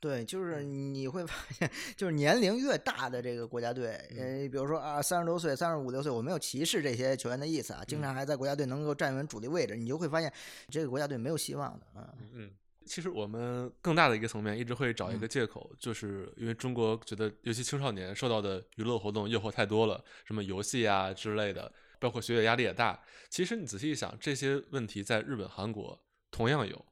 [0.02, 10.34] 对，就是你会发现，就是年龄越大的这个国家队，呃，比如说啊，三十多岁、三十五六岁，我没有歧视这些球员的意思啊，经常还在国家队能够站稳主力位置，你就会发现
[10.70, 12.12] 这个国家队没有希望的啊。
[12.34, 12.50] 嗯，
[12.88, 21.72] 其实我们更大的一个层面一直会找一个借口，就是因为中国觉得，尤其青少年受到的娱乐活动诱惑太多了，什么游戏啊之类的。
[22.00, 26.84] 包括学业压力也大，其实你仔细一想，这些问题在日本、韩国同样有。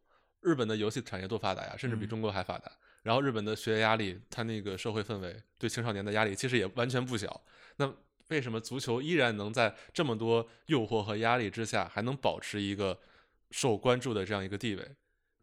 [0.41, 2.71] 日本的游戏产业多发达呀，甚至比中国还发达。
[3.09, 7.41] 然后日本的学业压力，它那个社会氛围对青少年的压力其实也完全不小。
[7.77, 7.91] 那
[8.27, 12.99] 为什么足球依然能在这么多诱惑和压力之下，还能保持一个
[13.49, 14.91] 受关注的这样一个地位？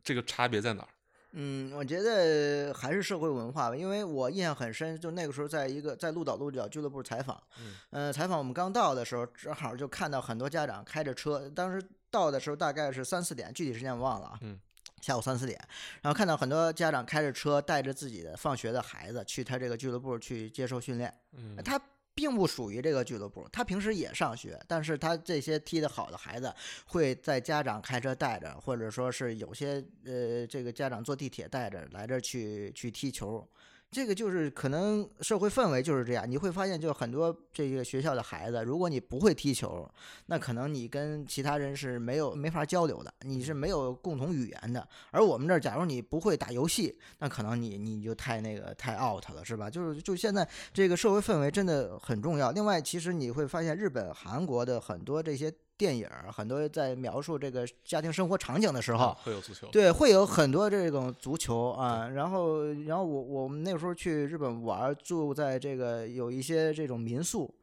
[0.05, 0.89] 这个差别在哪儿？
[1.33, 7.43] 嗯，我觉得还是社会文化吧，因为我印象很深，就那个时候在一个在鹿岛鹿角俱乐部采访，
[7.91, 14.57] 嗯，采访我们刚到的时候，正好就看到很多家长开着车，当时到的时候大概是三四点，具体时间我忘了啊，嗯，
[15.01, 15.59] 下午三四点，
[16.03, 21.81] 然后看到很多家长开着车带着自己的放学的孩子去他这个俱乐部去接受训练，嗯，他。
[22.19, 26.51] 并不属于这个俱乐部，他平时也上学，但是他这些踢得好的孩子
[26.87, 33.47] 会在家长开车带着，或者说是有些呃这个家长坐地铁带着来这去去踢球。
[33.89, 39.89] 这个就是可能社会氛围就是这样，你会发现，就很多这个学校的孩子，如果你不会踢球，
[40.27, 44.87] 那可能你跟其他人是没有没法交流的，你是没有共同语言的。
[45.13, 49.71] 而我们这儿，假如你不会打游戏，那可能你你就太那个太 out 了，是吧？
[49.71, 52.51] 就是就现在这个社会氛围真的很重要。
[52.51, 55.51] 另外，其实你会发现，日本、韩国的很多这些。
[55.79, 62.09] 电影很多在描述这个家庭生活场景的时候，会有足球，对，会有很多这种足球啊。
[62.09, 67.55] 然后，然后我我们那个时候去日本玩，住在这个有一些这种民宿，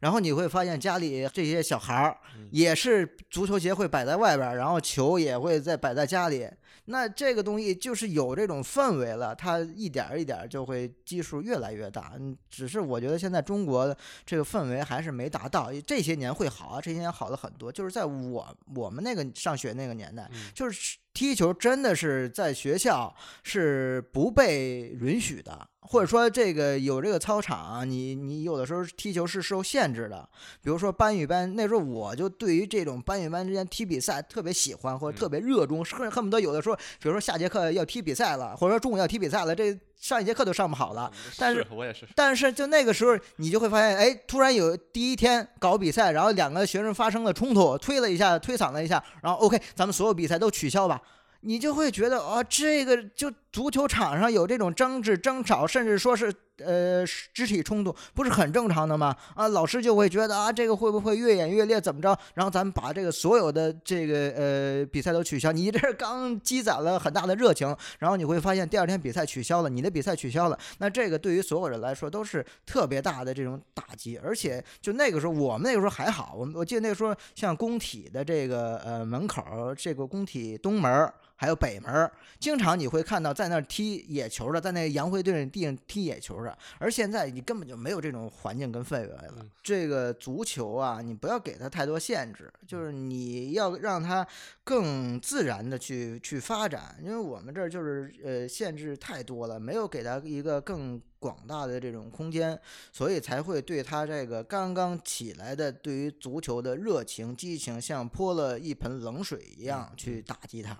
[0.00, 2.16] 然后你会发现家里这些小孩儿
[2.50, 6.48] 也是足球鞋会摆在外边，然后球也会在摆在家里。
[6.86, 12.12] 那这个东西就是有这种氛围了，它一点儿一点儿就会基数越来越大。
[12.18, 17.72] 嗯，只是我觉得现在中国这个氛围还是没达到，这些年会好啊，这些年好了很多。
[17.72, 20.98] 就是在我我们那个上学那个年代，就是。
[21.14, 30.28] 踢球真的是在学校是不被允许的，或者说这个有这个操场，你你有的时候踢球是受限制的。
[30.60, 39.78] 比如说班与班，那时候我就对于这种班与班之间踢比赛特别喜欢，或者特别热衷，恨恨不得有的时候，比如说下节课要踢比赛了，或者说中午要踢比赛了，这。
[40.00, 42.06] 上一节课都上不好了，但是我也是。
[42.14, 51.00] 但是就那个时候，你就会发现，哎，突然有第一天搞比赛，然后两个学生发生了冲突，推了一下，推搡了一下，然后 OK，咱们所有比赛都取消吧。
[51.40, 59.14] 你就会觉得啊，这个就足球场上有这种争执、争吵，甚至说是呃肢体冲突，不是很正常的吗？
[59.36, 62.18] 啊，老师就会觉得啊，这个会不会越演越烈，怎么着？
[62.34, 65.52] 然后咱们把这个所有的这个呃比赛都取消。
[65.52, 67.68] 你这刚积攒了很大的热情，
[68.00, 74.18] 然后你会发现第二天比赛取消了，你的比赛取消了，那这个对于所有人来说都是特别大的这种打击。
[74.18, 81.08] 而且就那个时候，我们那个时候还好，我们我记得那个时候像工体的这个呃门口，这个工体东门。
[81.36, 86.56] 还有北门，经常你会看到在那儿踢野球的，在那洋灰队地上踢野球的。
[86.78, 89.46] 而现在你根本就没有这种环境跟氛围了。
[89.62, 94.26] 这个足球啊，你不要给它太多限制，就是你要让它
[94.64, 96.96] 更自然的去去发展。
[97.00, 102.58] 因为我们这儿就是呃限制太多了，没有给他一个更广大的这种空间，
[102.90, 110.76] 所以才会对他这个刚刚起来的对于足球的热情激情，像泼了一盆冷水一样去打击他。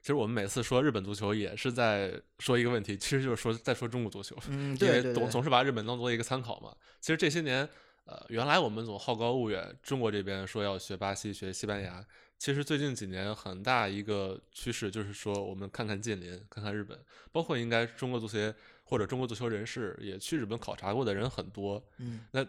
[0.00, 6.74] 其实我们每次说日本足球，也是在说一个问题，其实就是说在说中国足球，嗯，因为总总是把日本当做一个参考嘛。
[7.00, 7.68] 其实这些年，
[8.06, 12.04] 呃，原来我们总好高骛远，中国这边说要学巴西、学西班牙，
[12.42, 16.98] 其实最近几年很大一个趋势就是说，我们看看近邻，看看日本，
[17.30, 18.52] 包括应该中国足协
[18.82, 22.44] 或者中国足球人士也去日本考察过的人很多，嗯，那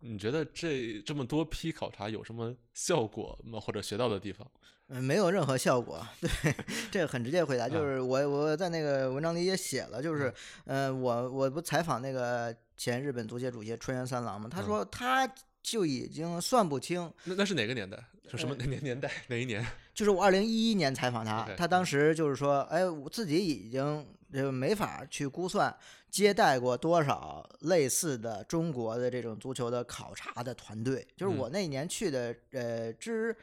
[0.00, 3.58] 你觉得这这么多批考察有什么效果吗？
[3.58, 4.46] 或者学到的地方？
[4.88, 6.06] 嗯，没有任何效果。
[6.20, 6.54] 对，
[6.90, 10.30] 这个很直接回答，就是我我在那个文章里也写了，就是，
[10.66, 15.26] 嗯，我我不采访那个前日本足协主席春原三郎嘛，他说他
[15.70, 17.98] 就已经算不清，那那是哪个年代？
[18.30, 19.10] 是什么年年代？
[19.28, 19.64] 哪一年？
[19.94, 25.74] 就是我二零一一年采访他，他当时就是说，哎，我自己已经就没法去估算
[26.10, 33.36] 接待过多少类似的中国的这种足球的考察的团队，就是我那年去的，呃，之。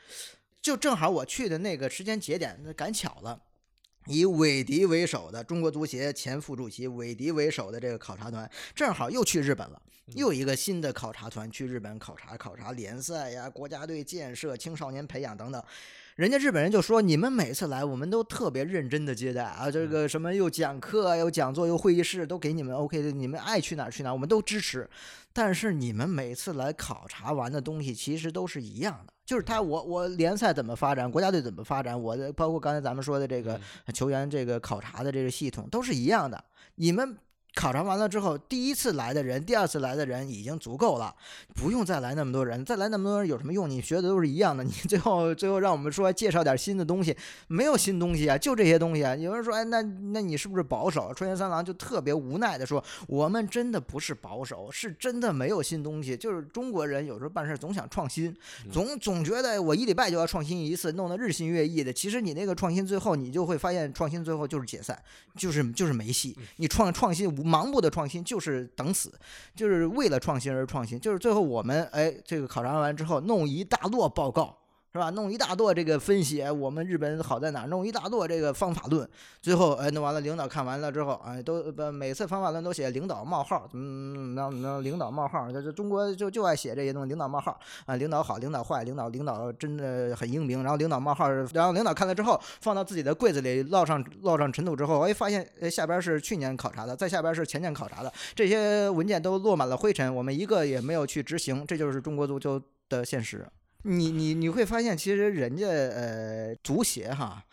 [0.61, 3.39] 就正好我去的那个时间节点，那赶巧了，
[4.07, 9.81] 以韦迪为首的中国足协前副主席韦迪为首的这个考察团，正好又去日本了，
[10.13, 15.63] 又一个新的考察团去日本考察考察联赛呀、国家队建设、青少年培养等等。
[16.15, 24.89] 人家日本人就说：“你们每次来，我们都特别认真的接待啊，这个什么又讲课、又讲座、又会议室，都给你们 OK 的，你们爱去哪儿去哪儿，我们都支持。
[25.33, 33.59] 但是你们每次来考察完的东西，其实都是一样的，就是他我我联赛怎么发展，国家队怎么发展，我的包括刚才咱们说的这个
[33.93, 36.41] 球员这个考察的这个系统都是一样的，
[36.75, 37.17] 你们。”
[37.55, 41.15] 考察完了之后，第一次来的人，第二次来的人已经足够了，
[41.55, 42.63] 不用再来那么多人。
[42.65, 43.69] 再来那么多人有什么用？
[43.69, 44.61] 你学的都是一样的。
[44.61, 47.15] 你最后最后让我们说介绍点新的东西，
[47.47, 49.15] 没有新东西啊，就这些东西啊。
[49.15, 51.13] 有人说，哎，那那你是不是保守？
[51.13, 56.17] 川原三郎就特别无奈的说，我们真的不是保守，是真的没有新东西。
[56.17, 58.35] 就是中国人有时候办事总想创新，
[58.69, 61.93] 总总觉得我一礼拜就要创新一次，弄得日新月异的。
[61.93, 65.01] 其实你那个创新最后你就会发现，创新最后就是解散，
[65.37, 66.37] 就是就是没戏。
[66.57, 67.44] 你创创新无。
[67.45, 69.13] 盲目的创新就是等死，
[69.55, 74.57] 就是为了创新而创新，就是最后我们哎，这个考察完之后弄一大摞报告。
[74.95, 75.09] 是吧？
[75.09, 77.65] 弄一大摞这个分析，我们日本好在哪？
[77.65, 79.05] 弄一大摞这个方法论，
[79.41, 85.51] 最后哎弄完了，领导看完了之后，哎都不每次方法论都写领导冒号，怎么怎么怎么领导冒号？
[85.51, 103.45] 这这中国就就爱写这些东西，领导冒号啊，领导好，领导坏，领导领导真的很英明，然后领导冒号，然后领导看了之后放到自己的柜子里烙上烙上尘土之后，哎发现下边是去年考察的，在下边是前年考察的，这些文件都落满了灰尘，我们一个也没有去执行，这就是中国足球的现实。
[103.85, 107.45] 你你你会发现，其实人家呃足协哈，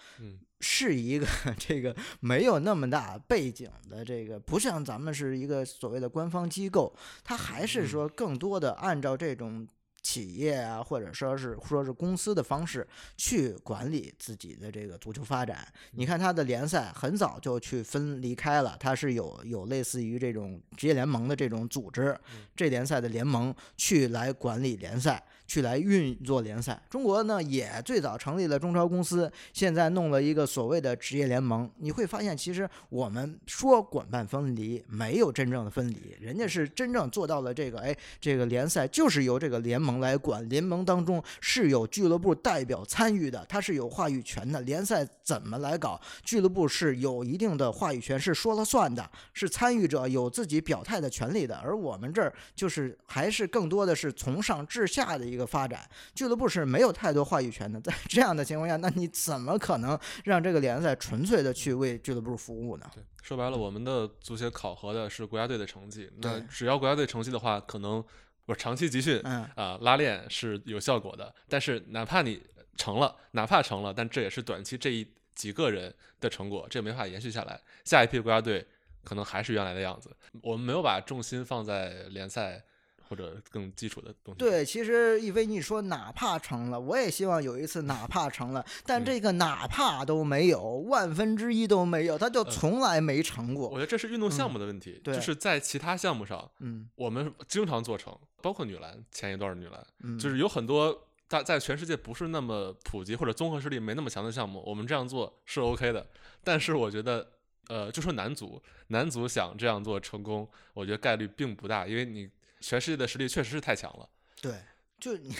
[0.60, 1.26] 是一个
[1.58, 9.68] 这个没有那么大背景的这个，不像咱们是一个所谓的官方机构，他还是说更多的按照这种。
[10.04, 12.84] 企业啊，或者说是说是公司的方式
[13.16, 15.64] 去管理自己的这个足球发展。
[15.92, 22.18] 你看他的联赛很早就去分离开了，它是有有类似于这种职业联盟的这种组织，
[22.56, 25.24] 这联赛的联盟去来管理联赛。
[25.52, 31.70] 去来运作联赛，中国呢也最早成立了中超公司，现在弄了一个所谓的职业联盟。
[31.76, 37.80] 你会发现，其实我们说管办分离，没有真正的分离，人家是真正做到了这个。
[37.80, 44.58] 哎，这个联赛就是由这个联盟来管，联盟当中是有俱乐部代表参与的，它是有话语权的。
[44.62, 51.56] 联赛怎么来搞，俱乐部是有一定的话语权，是说了算的，是参与者有自己表态的权利的。
[51.56, 55.41] 而我们这儿就是还是更多的是从上至下的一个。
[55.46, 62.90] 发展俱乐部是没有太多话语权的，在这样的情况下，那你怎么可能让这个联赛纯粹的去为俱乐部服务呢？
[62.94, 68.02] 对，说白了，我们的足协考核的是国家队的成绩，那只要国家队成绩的话，可能
[68.46, 72.42] 不是长期集训啊拉练是有效果的，但是哪怕你
[72.76, 77.60] 成了，哪怕成了，但这也是短期这一几个人的成果，这没法延续下来。
[77.84, 78.66] 下一批国家队
[79.04, 80.14] 可能还是原来的样子。
[80.42, 82.64] 我们没有把重心放在联赛。
[83.12, 84.38] 或者更基础的东西。
[84.38, 93.68] 对，其实一飞你说哪怕成了，我也希望有一次哪怕成了，但这个哪怕都没有，万分之一都没有，他就从来没成过。
[93.68, 106.06] 我觉得这是运动项目的问题，就是在其他项目上，嗯，我们经常做成，包括女篮前一段女篮，嗯，就是有很多大在全世界不是那么普及或者综合实力没那么强的项目，我们这样做是 OK 的。
[106.42, 107.28] 但是我觉得，
[107.68, 112.30] 呃，就说男足，男足想这样做成功，我觉得概率并不大，因为你。
[112.62, 114.08] 全世界的实力确实是太强了，
[114.40, 114.54] 对，
[115.00, 115.34] 就你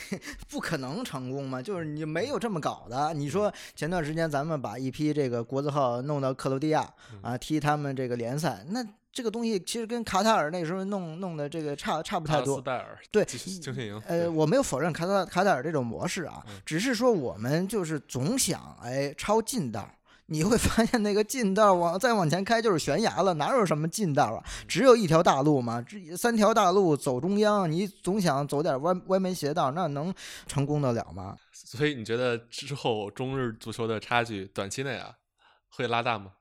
[0.49, 3.15] 不可能成功嘛，就是你没有这么搞的。
[3.15, 6.93] 你说前段时间咱们把一批这个国字号弄到克罗地亚
[7.23, 12.61] 啊踢他们这个联赛，那这个东西其实跟卡塔尔那时候弄弄的这个差差不太多。
[13.11, 14.03] 对，青训营。
[14.07, 19.89] 呃，我没有否认卡塔卡塔尔这种模式啊，只是说我们就是总想哎抄近道。
[20.33, 24.43] 你会发现那个近道往再往前开就是悬崖了，哪有什么近道啊？
[24.67, 30.13] 只有一条大路嘛，这三条大路走中央，你总想走点歪歪门邪道，那能
[30.47, 31.37] 成功得了吗？
[31.53, 35.13] 所以你觉得之后中日足球的差距短期内啊
[35.69, 36.33] 会拉大吗？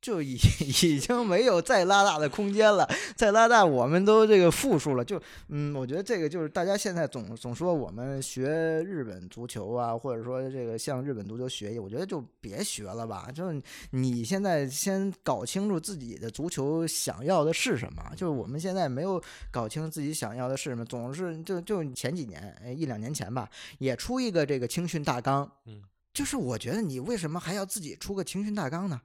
[0.00, 5.04] 就已 已经没有再拉大的空间了，再拉大我们都这个负数了。
[5.04, 8.48] 就嗯，我觉得这个就是大家现在总总说我们学
[8.82, 13.28] 日本足球啊，或者说这个向日本足球学习，我觉得就别学了吧。
[13.34, 18.02] 就是你现在先搞清楚自己的足球想要的是什么。
[18.16, 23.48] 就是我们现在没有搞清自己想要的是什么，总是就就前几年一两年前吧，
[23.78, 25.50] 也出一个这个青训大纲。
[25.66, 25.82] 嗯，
[26.14, 28.98] 就是我觉得你为什么还要自己出个青训大纲呢？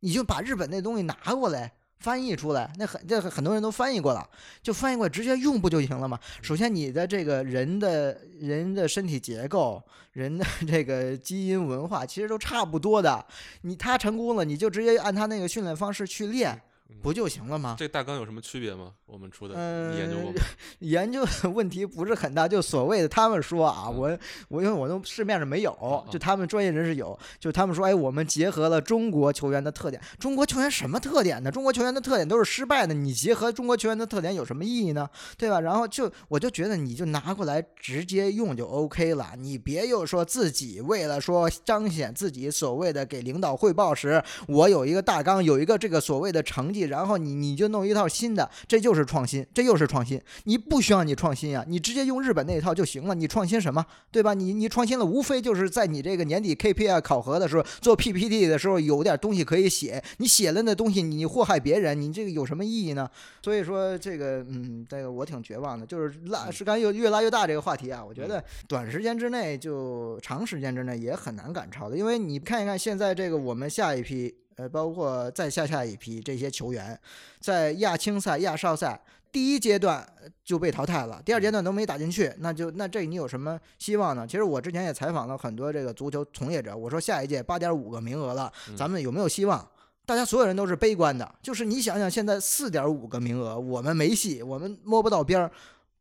[0.00, 4.28] 你就把日本那东西拿过来翻译出来，那很这很多人都翻译过了，
[4.62, 6.18] 就翻译过来直接用不就行了吗？
[6.40, 9.82] 首先，你的这个人的人的身体结构、
[10.12, 13.26] 人的这个基因文化其实都差不多的，
[13.62, 16.60] 你他成功了，你就直接按他那个训练方式去练。
[17.02, 17.76] 不就行了吗？
[17.78, 18.92] 这大纲有什么区别吗？
[19.06, 19.54] 我们出的，
[19.92, 20.40] 你研究过吗？
[20.80, 24.18] 研究问题不是很大，就所谓的他们说啊，我
[24.48, 30.02] 我因为我都市面上没有，就他们专业人士有，就他们说，哎，我们结合了中国球员的特点。
[30.18, 31.50] 中国球员什么特点呢？
[31.50, 35.08] 中国球员的特点都是失败的，你结合中国球员的特点有什么意义呢？
[35.36, 35.60] 对吧？
[35.60, 46.77] 然后就我就觉得你就拿过来直接用就 OK 了，你别又说自己为了说彰显自己所谓的给领导汇报时，我有一个大纲，有一个这个所谓的成绩。
[46.80, 50.20] 然后你你就弄一套新的，这就是创新，这又是创新。
[50.44, 53.14] 你不需要你创新呀，你直接用日本那一套就行了。
[53.14, 54.34] 你创新什么，对吧？
[54.34, 60.02] 你你创新了，无非就是在你这个年底 KPI 考核的时候做 PPT 的时候有点东西可以写。
[60.18, 63.08] 你写了那东西，你祸害别人，你这个有什么意义呢？
[63.42, 68.04] 所以说这个，嗯，这个我挺绝望的，就是拉是干又越拉越大这个话题啊。
[68.04, 74.34] 我觉得短时间之内就长时间之内也很难赶超的，因为你看一看现在这个我们下一批。
[74.58, 76.98] 呃，包括再下下一批这些球员，
[77.40, 79.00] 在亚青赛、亚少赛
[79.30, 80.06] 第一阶段
[80.44, 84.26] 就被淘汰了，第二阶段都没打进去，那就那这你有什么希望呢？
[84.26, 89.64] 其实我之前也采访了很多这个足球从业者，我说下一届八点五个名额了，咱们有没有希望？
[90.04, 95.50] 大家所有人都是悲观的，就是你想想，现在四点五个名额，我们没戏，我们摸不到边儿，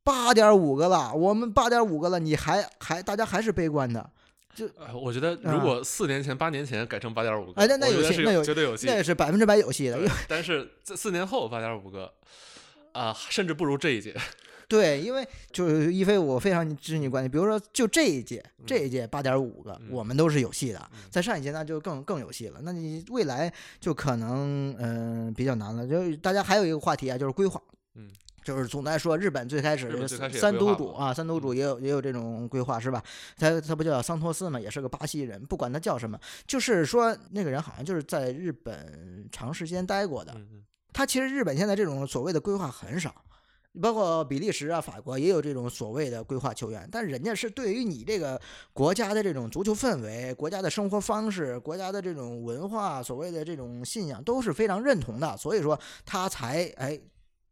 [0.03, 4.09] 八点五个了，我们八点五个了，你还还大家还是悲观的。
[4.57, 9.99] 就我觉得，如果四年前、八年前改成八点五个，哎，那那有戏，那有绝对有戏，那也是百分之百有戏的。
[10.27, 12.11] 但是这四年后八点五个，
[12.93, 14.15] 啊，甚至不如这一届。
[14.67, 17.29] 对，因为就是一飞，我非常支持你观点。
[17.29, 20.89] 比如说，就这一届，这一届八点五个，我们都是有戏的。
[21.11, 22.59] 在上一届那就更更有戏了。
[22.63, 25.87] 那你未来就可能嗯比较难了。
[25.87, 27.61] 就大家还有一个话题啊，就是规划。
[27.93, 28.09] 嗯。
[28.47, 33.03] 就是总在说日本最开始三都主啊，三都主也有也有这种规划是吧？
[33.35, 36.17] 他他不叫桑托斯嘛，也是个巴西人，不管他叫什么，
[36.47, 40.33] 就是说那个人好像就是在日本长时间待过的。
[40.93, 43.13] 他其实日本现在这种所谓的规划很少，
[43.81, 48.39] 包括比利时啊、法国也有这种所谓的规划球员，但人家是对于你这个
[48.71, 56.97] 国家的这种足球氛围、国家的生活方式、国家的这种文化、所谓的这种信仰都是非常认同的，所以说他才哎。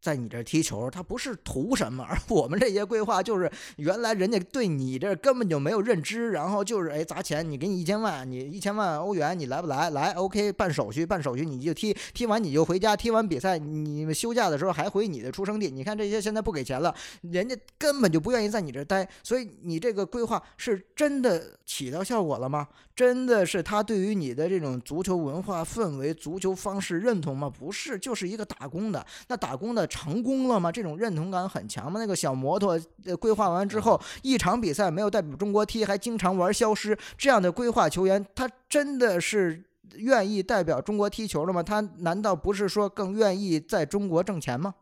[0.00, 9.90] 在你这踢球，他不是图什么，而我们这些规划就是原来人家对你这根本就没有认知，然后就是哎砸钱，你给你一千万，你一千万欧元，你来不来？
[9.90, 15.70] 来，OK，办手续，办手续你就踢，踢完你就回家，踢完比赛你休假的时候还回你的出生地。
[15.70, 22.68] 你看这些现在不给钱了，人家根本就不愿意在你这待，所以你这个规划是真的起到效果了吗？
[22.94, 27.50] 真的是他对于你的这种足球文化氛围、足球方式认同吗？
[27.50, 29.85] 不是，就是一个打工的，那打工的。
[29.86, 30.70] 成功了吗？
[30.72, 32.00] 这种认同感很强吗？
[32.00, 39.64] 那个小摩托呃规划完之后，一场比赛没有代表中国踢，还经常玩消失，这样的规划球员，他真的是
[39.94, 41.62] 愿意代表中国踢球了吗？
[41.62, 44.74] 他难道不是说更愿意在中国挣钱吗？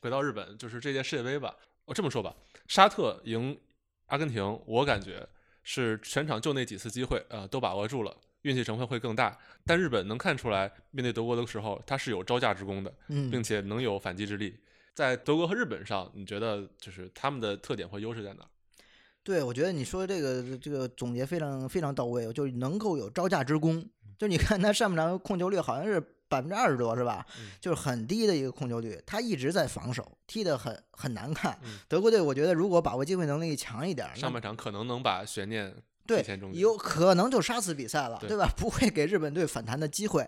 [0.00, 1.56] 回到日本，就是这届世界杯吧。
[1.84, 2.34] 我这么说吧，
[2.68, 3.58] 沙特赢
[4.06, 5.26] 阿根廷，我感觉
[5.62, 8.16] 是全场就那几次机会，呃，都把握住了，
[8.46, 9.36] 运气成分会更大。
[9.64, 14.56] 但日本能看出来，面对德国的时候，他是有招架之功的，嗯，并且能有反击之力。
[14.94, 18.46] 在德国和日本上，你觉得就是他们的特点或优势在哪？
[19.22, 23.84] 对，我觉得你说这个这个总结非常非常到位，就是能够有招架之功。
[24.16, 27.26] 就你看他上半场控球率好像是百分之二十多，是吧？
[27.60, 31.58] 就是很低的一个控球率，他一直在防守，踢得很很难看。
[31.86, 35.74] 德国队我觉得如果把握机会能力强一点，上半场可能能把悬念
[36.06, 38.48] 对有可能就杀死比赛了，对吧？
[38.56, 40.26] 不会给日本队反弹的机会。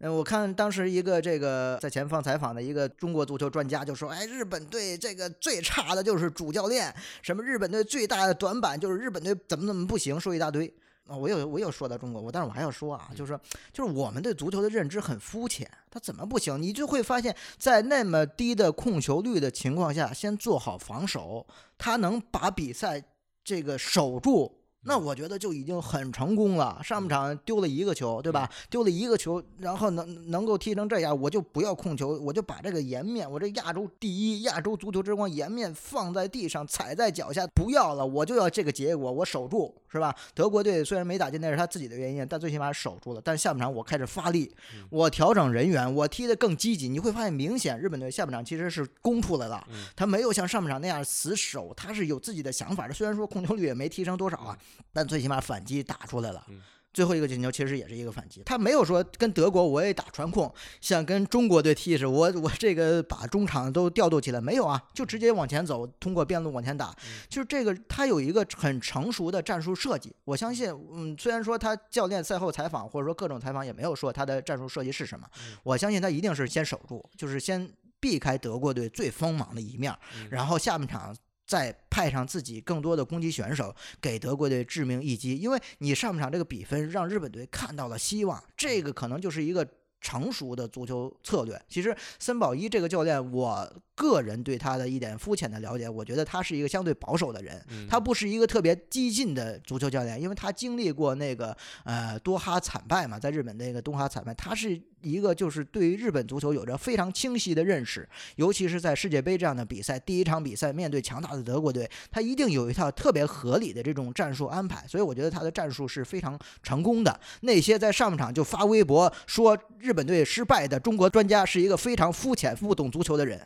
[0.00, 10.72] 嗯，我看当时一个这个在前方采访的一个中国足球专家就说：“哎，日本队这个最差的就是主教练，什么日本队最大的短板就是日本队怎么怎么不行，说一大堆。”
[11.06, 13.38] 啊，我有我有说到中国，我但是我还要说啊，就是说，
[13.74, 16.58] 就是我们对足球的认知很肤浅，他怎么不行？
[16.62, 21.46] 你就会发现，在那么低的控球率的情况下，先做好防守，
[21.76, 23.04] 他能把比赛
[23.44, 24.63] 这个守住。
[24.84, 26.80] 那我觉得就已经很成功了。
[26.84, 28.48] 上半场丢了一个球，对吧？
[28.68, 40.14] 丢了一个球，然后能能够踢成这样，我就不要控球，我就把这个颜面，我这亚洲第一、亚洲足球之光颜面放在地上，踩在脚下，不要了，我就要这个结果，我守住，是吧？
[40.34, 43.20] 德国队虽然没打进，那是他自己的原因，但最起码守住了。
[43.24, 44.54] 但下半场我开始发力，
[44.90, 46.88] 我调整人员，我踢得更积极。
[46.88, 49.66] 你会发现，明显日本队下半场其实是攻出来了，
[49.96, 52.92] 他没有像上半场那样死守，他是有自己的想法的。
[52.92, 54.58] 虽然说控球率也没提升多少啊。
[54.92, 56.44] 但最起码反击打出来了，
[56.92, 58.40] 最后一个进球其实也是一个反击。
[58.46, 64.80] 他没有说跟德国我也打传控，像跟中国队踢似的，我我这个把中场都调度起来没有啊？
[64.94, 66.94] 就直接往前走，通过边路往前打。
[67.28, 70.14] 就是这个，他有一个很成熟的战术设计。
[70.24, 75.26] 我相信，嗯，虽然说他教练赛后采访或者说各种采访也没有说他的战术设计是什么，
[75.64, 77.68] 我相信他一定是先守住，就是先
[77.98, 79.92] 避开德国队最锋芒的一面，
[80.30, 81.12] 然后下半场。
[81.46, 85.36] 再派上自己更多的攻击选手，给德国队致命一击。
[85.38, 89.66] 因为你上半场这个比分让日本队看到了希望，这个可能就是一个
[90.04, 91.58] 成熟的足球策略。
[91.66, 104.78] 其实森保一这个教练，我个人对他的一点肤浅的了解，我觉得他是一个相对保守的人，他不是一个特别激进的足球教练，因为他经历过那个呃多哈惨败嘛，在日本那个东哈惨败，他是。
[105.04, 117.20] 一个就是对于日本足球有着非常清晰的认识，尤其是在世界杯这样的比赛，第一场比赛面对强大的德国队，他一定有一套特别合理的这种战术安排，所以我觉得他的战术是非常成功的。
[117.42, 123.40] 那些在上半场就发微博说日本队失败的中国专家是一个非常肤浅、不懂足球的人，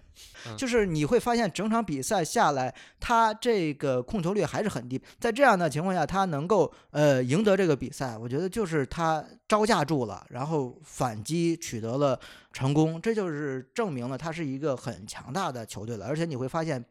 [0.56, 11.58] 就是你会发现整场比赛下来，他这个控球率还是很低，在这样的情况下，他能够呃赢得这个比赛，我觉得就是他招架住了，然后反击。
[11.60, 12.18] 取得了
[12.52, 16.06] 成功，这就是证明了他是一个很强大的球队了。
[16.06, 16.82] 而且你会发现，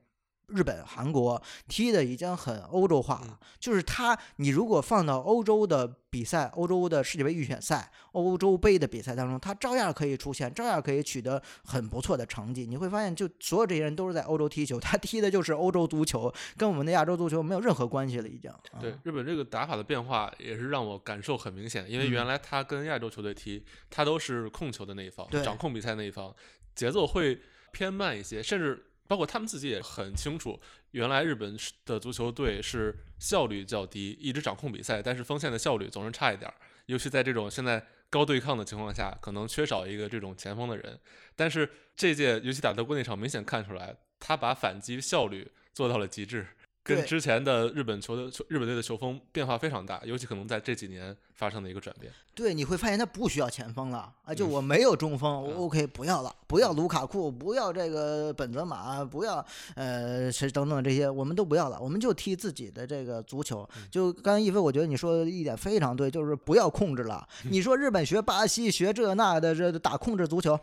[0.47, 3.39] 日本、韩国踢的已经很欧洲化了。
[3.59, 5.97] 就是他，你如果放到欧洲的。
[6.09, 12.65] 比赛，欧洲的世界杯预选赛、欧洲杯的比赛当中，他照样可以出现，照样可以取得很不错的成绩。
[12.65, 18.51] 你会发现，就所有这些人都是在欧洲踢球，他踢的就是欧洲足球，跟我们的亚洲足球没有任何关系了，已经。
[18.79, 26.33] 对日本这个打法的变化也是让我感受很明显，因为原来他跟亚洲球队踢，他都是控球的那一方，掌控比赛那一方，
[26.73, 27.39] 节奏会
[27.71, 28.85] 偏慢一些，甚至。
[29.07, 30.59] 包括他们自己也很清楚，
[30.91, 36.53] 原来日本的足球队是效率较低，一直掌控比赛，但是锋线的效率总是差一点儿。
[36.85, 40.99] 尤其在这种现在高对抗的情况下，可能缺少一个这种前锋的人。
[41.35, 46.47] 但是这届尤其打德国那场，明显看出来，他把反击效率做到了极致。
[46.95, 52.11] 跟之前的日本球的球日本队的球风变化非常大，尤其可能在这几年发生的一个转变。
[52.33, 54.33] 对，你会发现他不需要前锋了啊！
[54.33, 59.43] 就我没有中锋，OK，不要了，不要卢卡库，不要这个本泽马，不要
[59.75, 63.67] 呃谁等等这些，我们都不要了，我们就踢自己的这个足球。
[63.89, 67.27] 就刚才一飞，我觉得你说的一点非常对，就是不要控制了。
[67.49, 70.59] 你说日本学巴西学这那的，这打控制足球。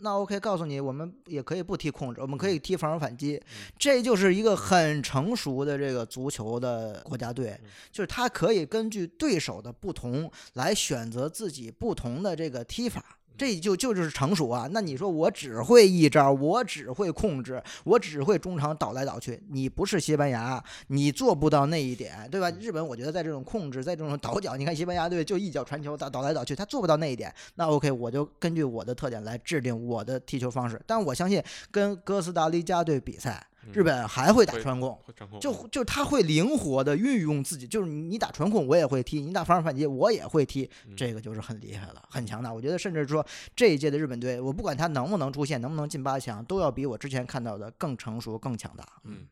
[0.00, 3.40] 那 OK，告诉你，我们也可以不踢控制，我们可以踢防守反击，
[3.78, 7.58] 这就是一个很成熟的这个足球的国家队，
[7.90, 13.18] 就是他可以根据对手的不同来选择自己不同的这个踢法。
[13.36, 14.68] 这就就是成熟啊！
[14.70, 19.42] 那你说我只会一招，我只会控制，我只会中场倒来倒去。
[19.50, 22.50] 你不是西班牙，你做不到那一点，对吧？
[22.60, 27.34] 日本我觉得在这种控制，在这种倒脚，你看西班牙队就一脚传球倒倒来倒去，他做不到那一点。
[27.54, 30.80] 那 OK，我就根据我的特点来制定我的踢球方式。
[30.86, 33.46] 但我相信跟哥斯达黎加队比赛。
[33.72, 34.98] 日本还会打会传控。
[35.40, 42.52] 就嗯就他会灵活的运用自己，就是你你打传控我也会踢，你打防守反击我也会踢，嗯这个就是很厉害了，很强大。
[42.52, 48.86] 我觉得甚至说这一届的日本队，我不管他能不能出现，能不能进八强，都要比我之前看到的更成熟、更强大。
[49.04, 49.26] 嗯，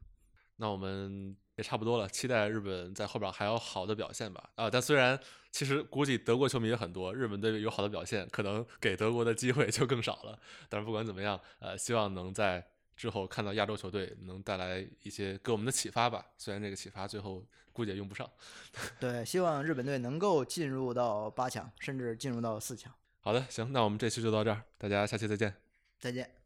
[0.57, 4.51] 那我们也差不多了，期待日本在后边还有好的表现吧。
[4.55, 5.19] 啊，但虽然
[5.51, 10.39] 其实估计德国球迷也很多，日本队有好的表现，可能给德国的机会就更少了。
[10.69, 12.65] 但是不管怎么样，呃，希望能在
[13.01, 16.23] 之后看到亚洲球队能带来一些给我们的启发吧。
[16.37, 17.43] 虽然这个启发最后
[17.73, 18.31] 估计也用不上。
[19.01, 22.93] 对，希望日本队能够进入到八强，甚至进入到四强。
[23.21, 25.55] 好的，行，那我们这期就到这儿，大家下期再见。
[25.99, 26.40] 再见。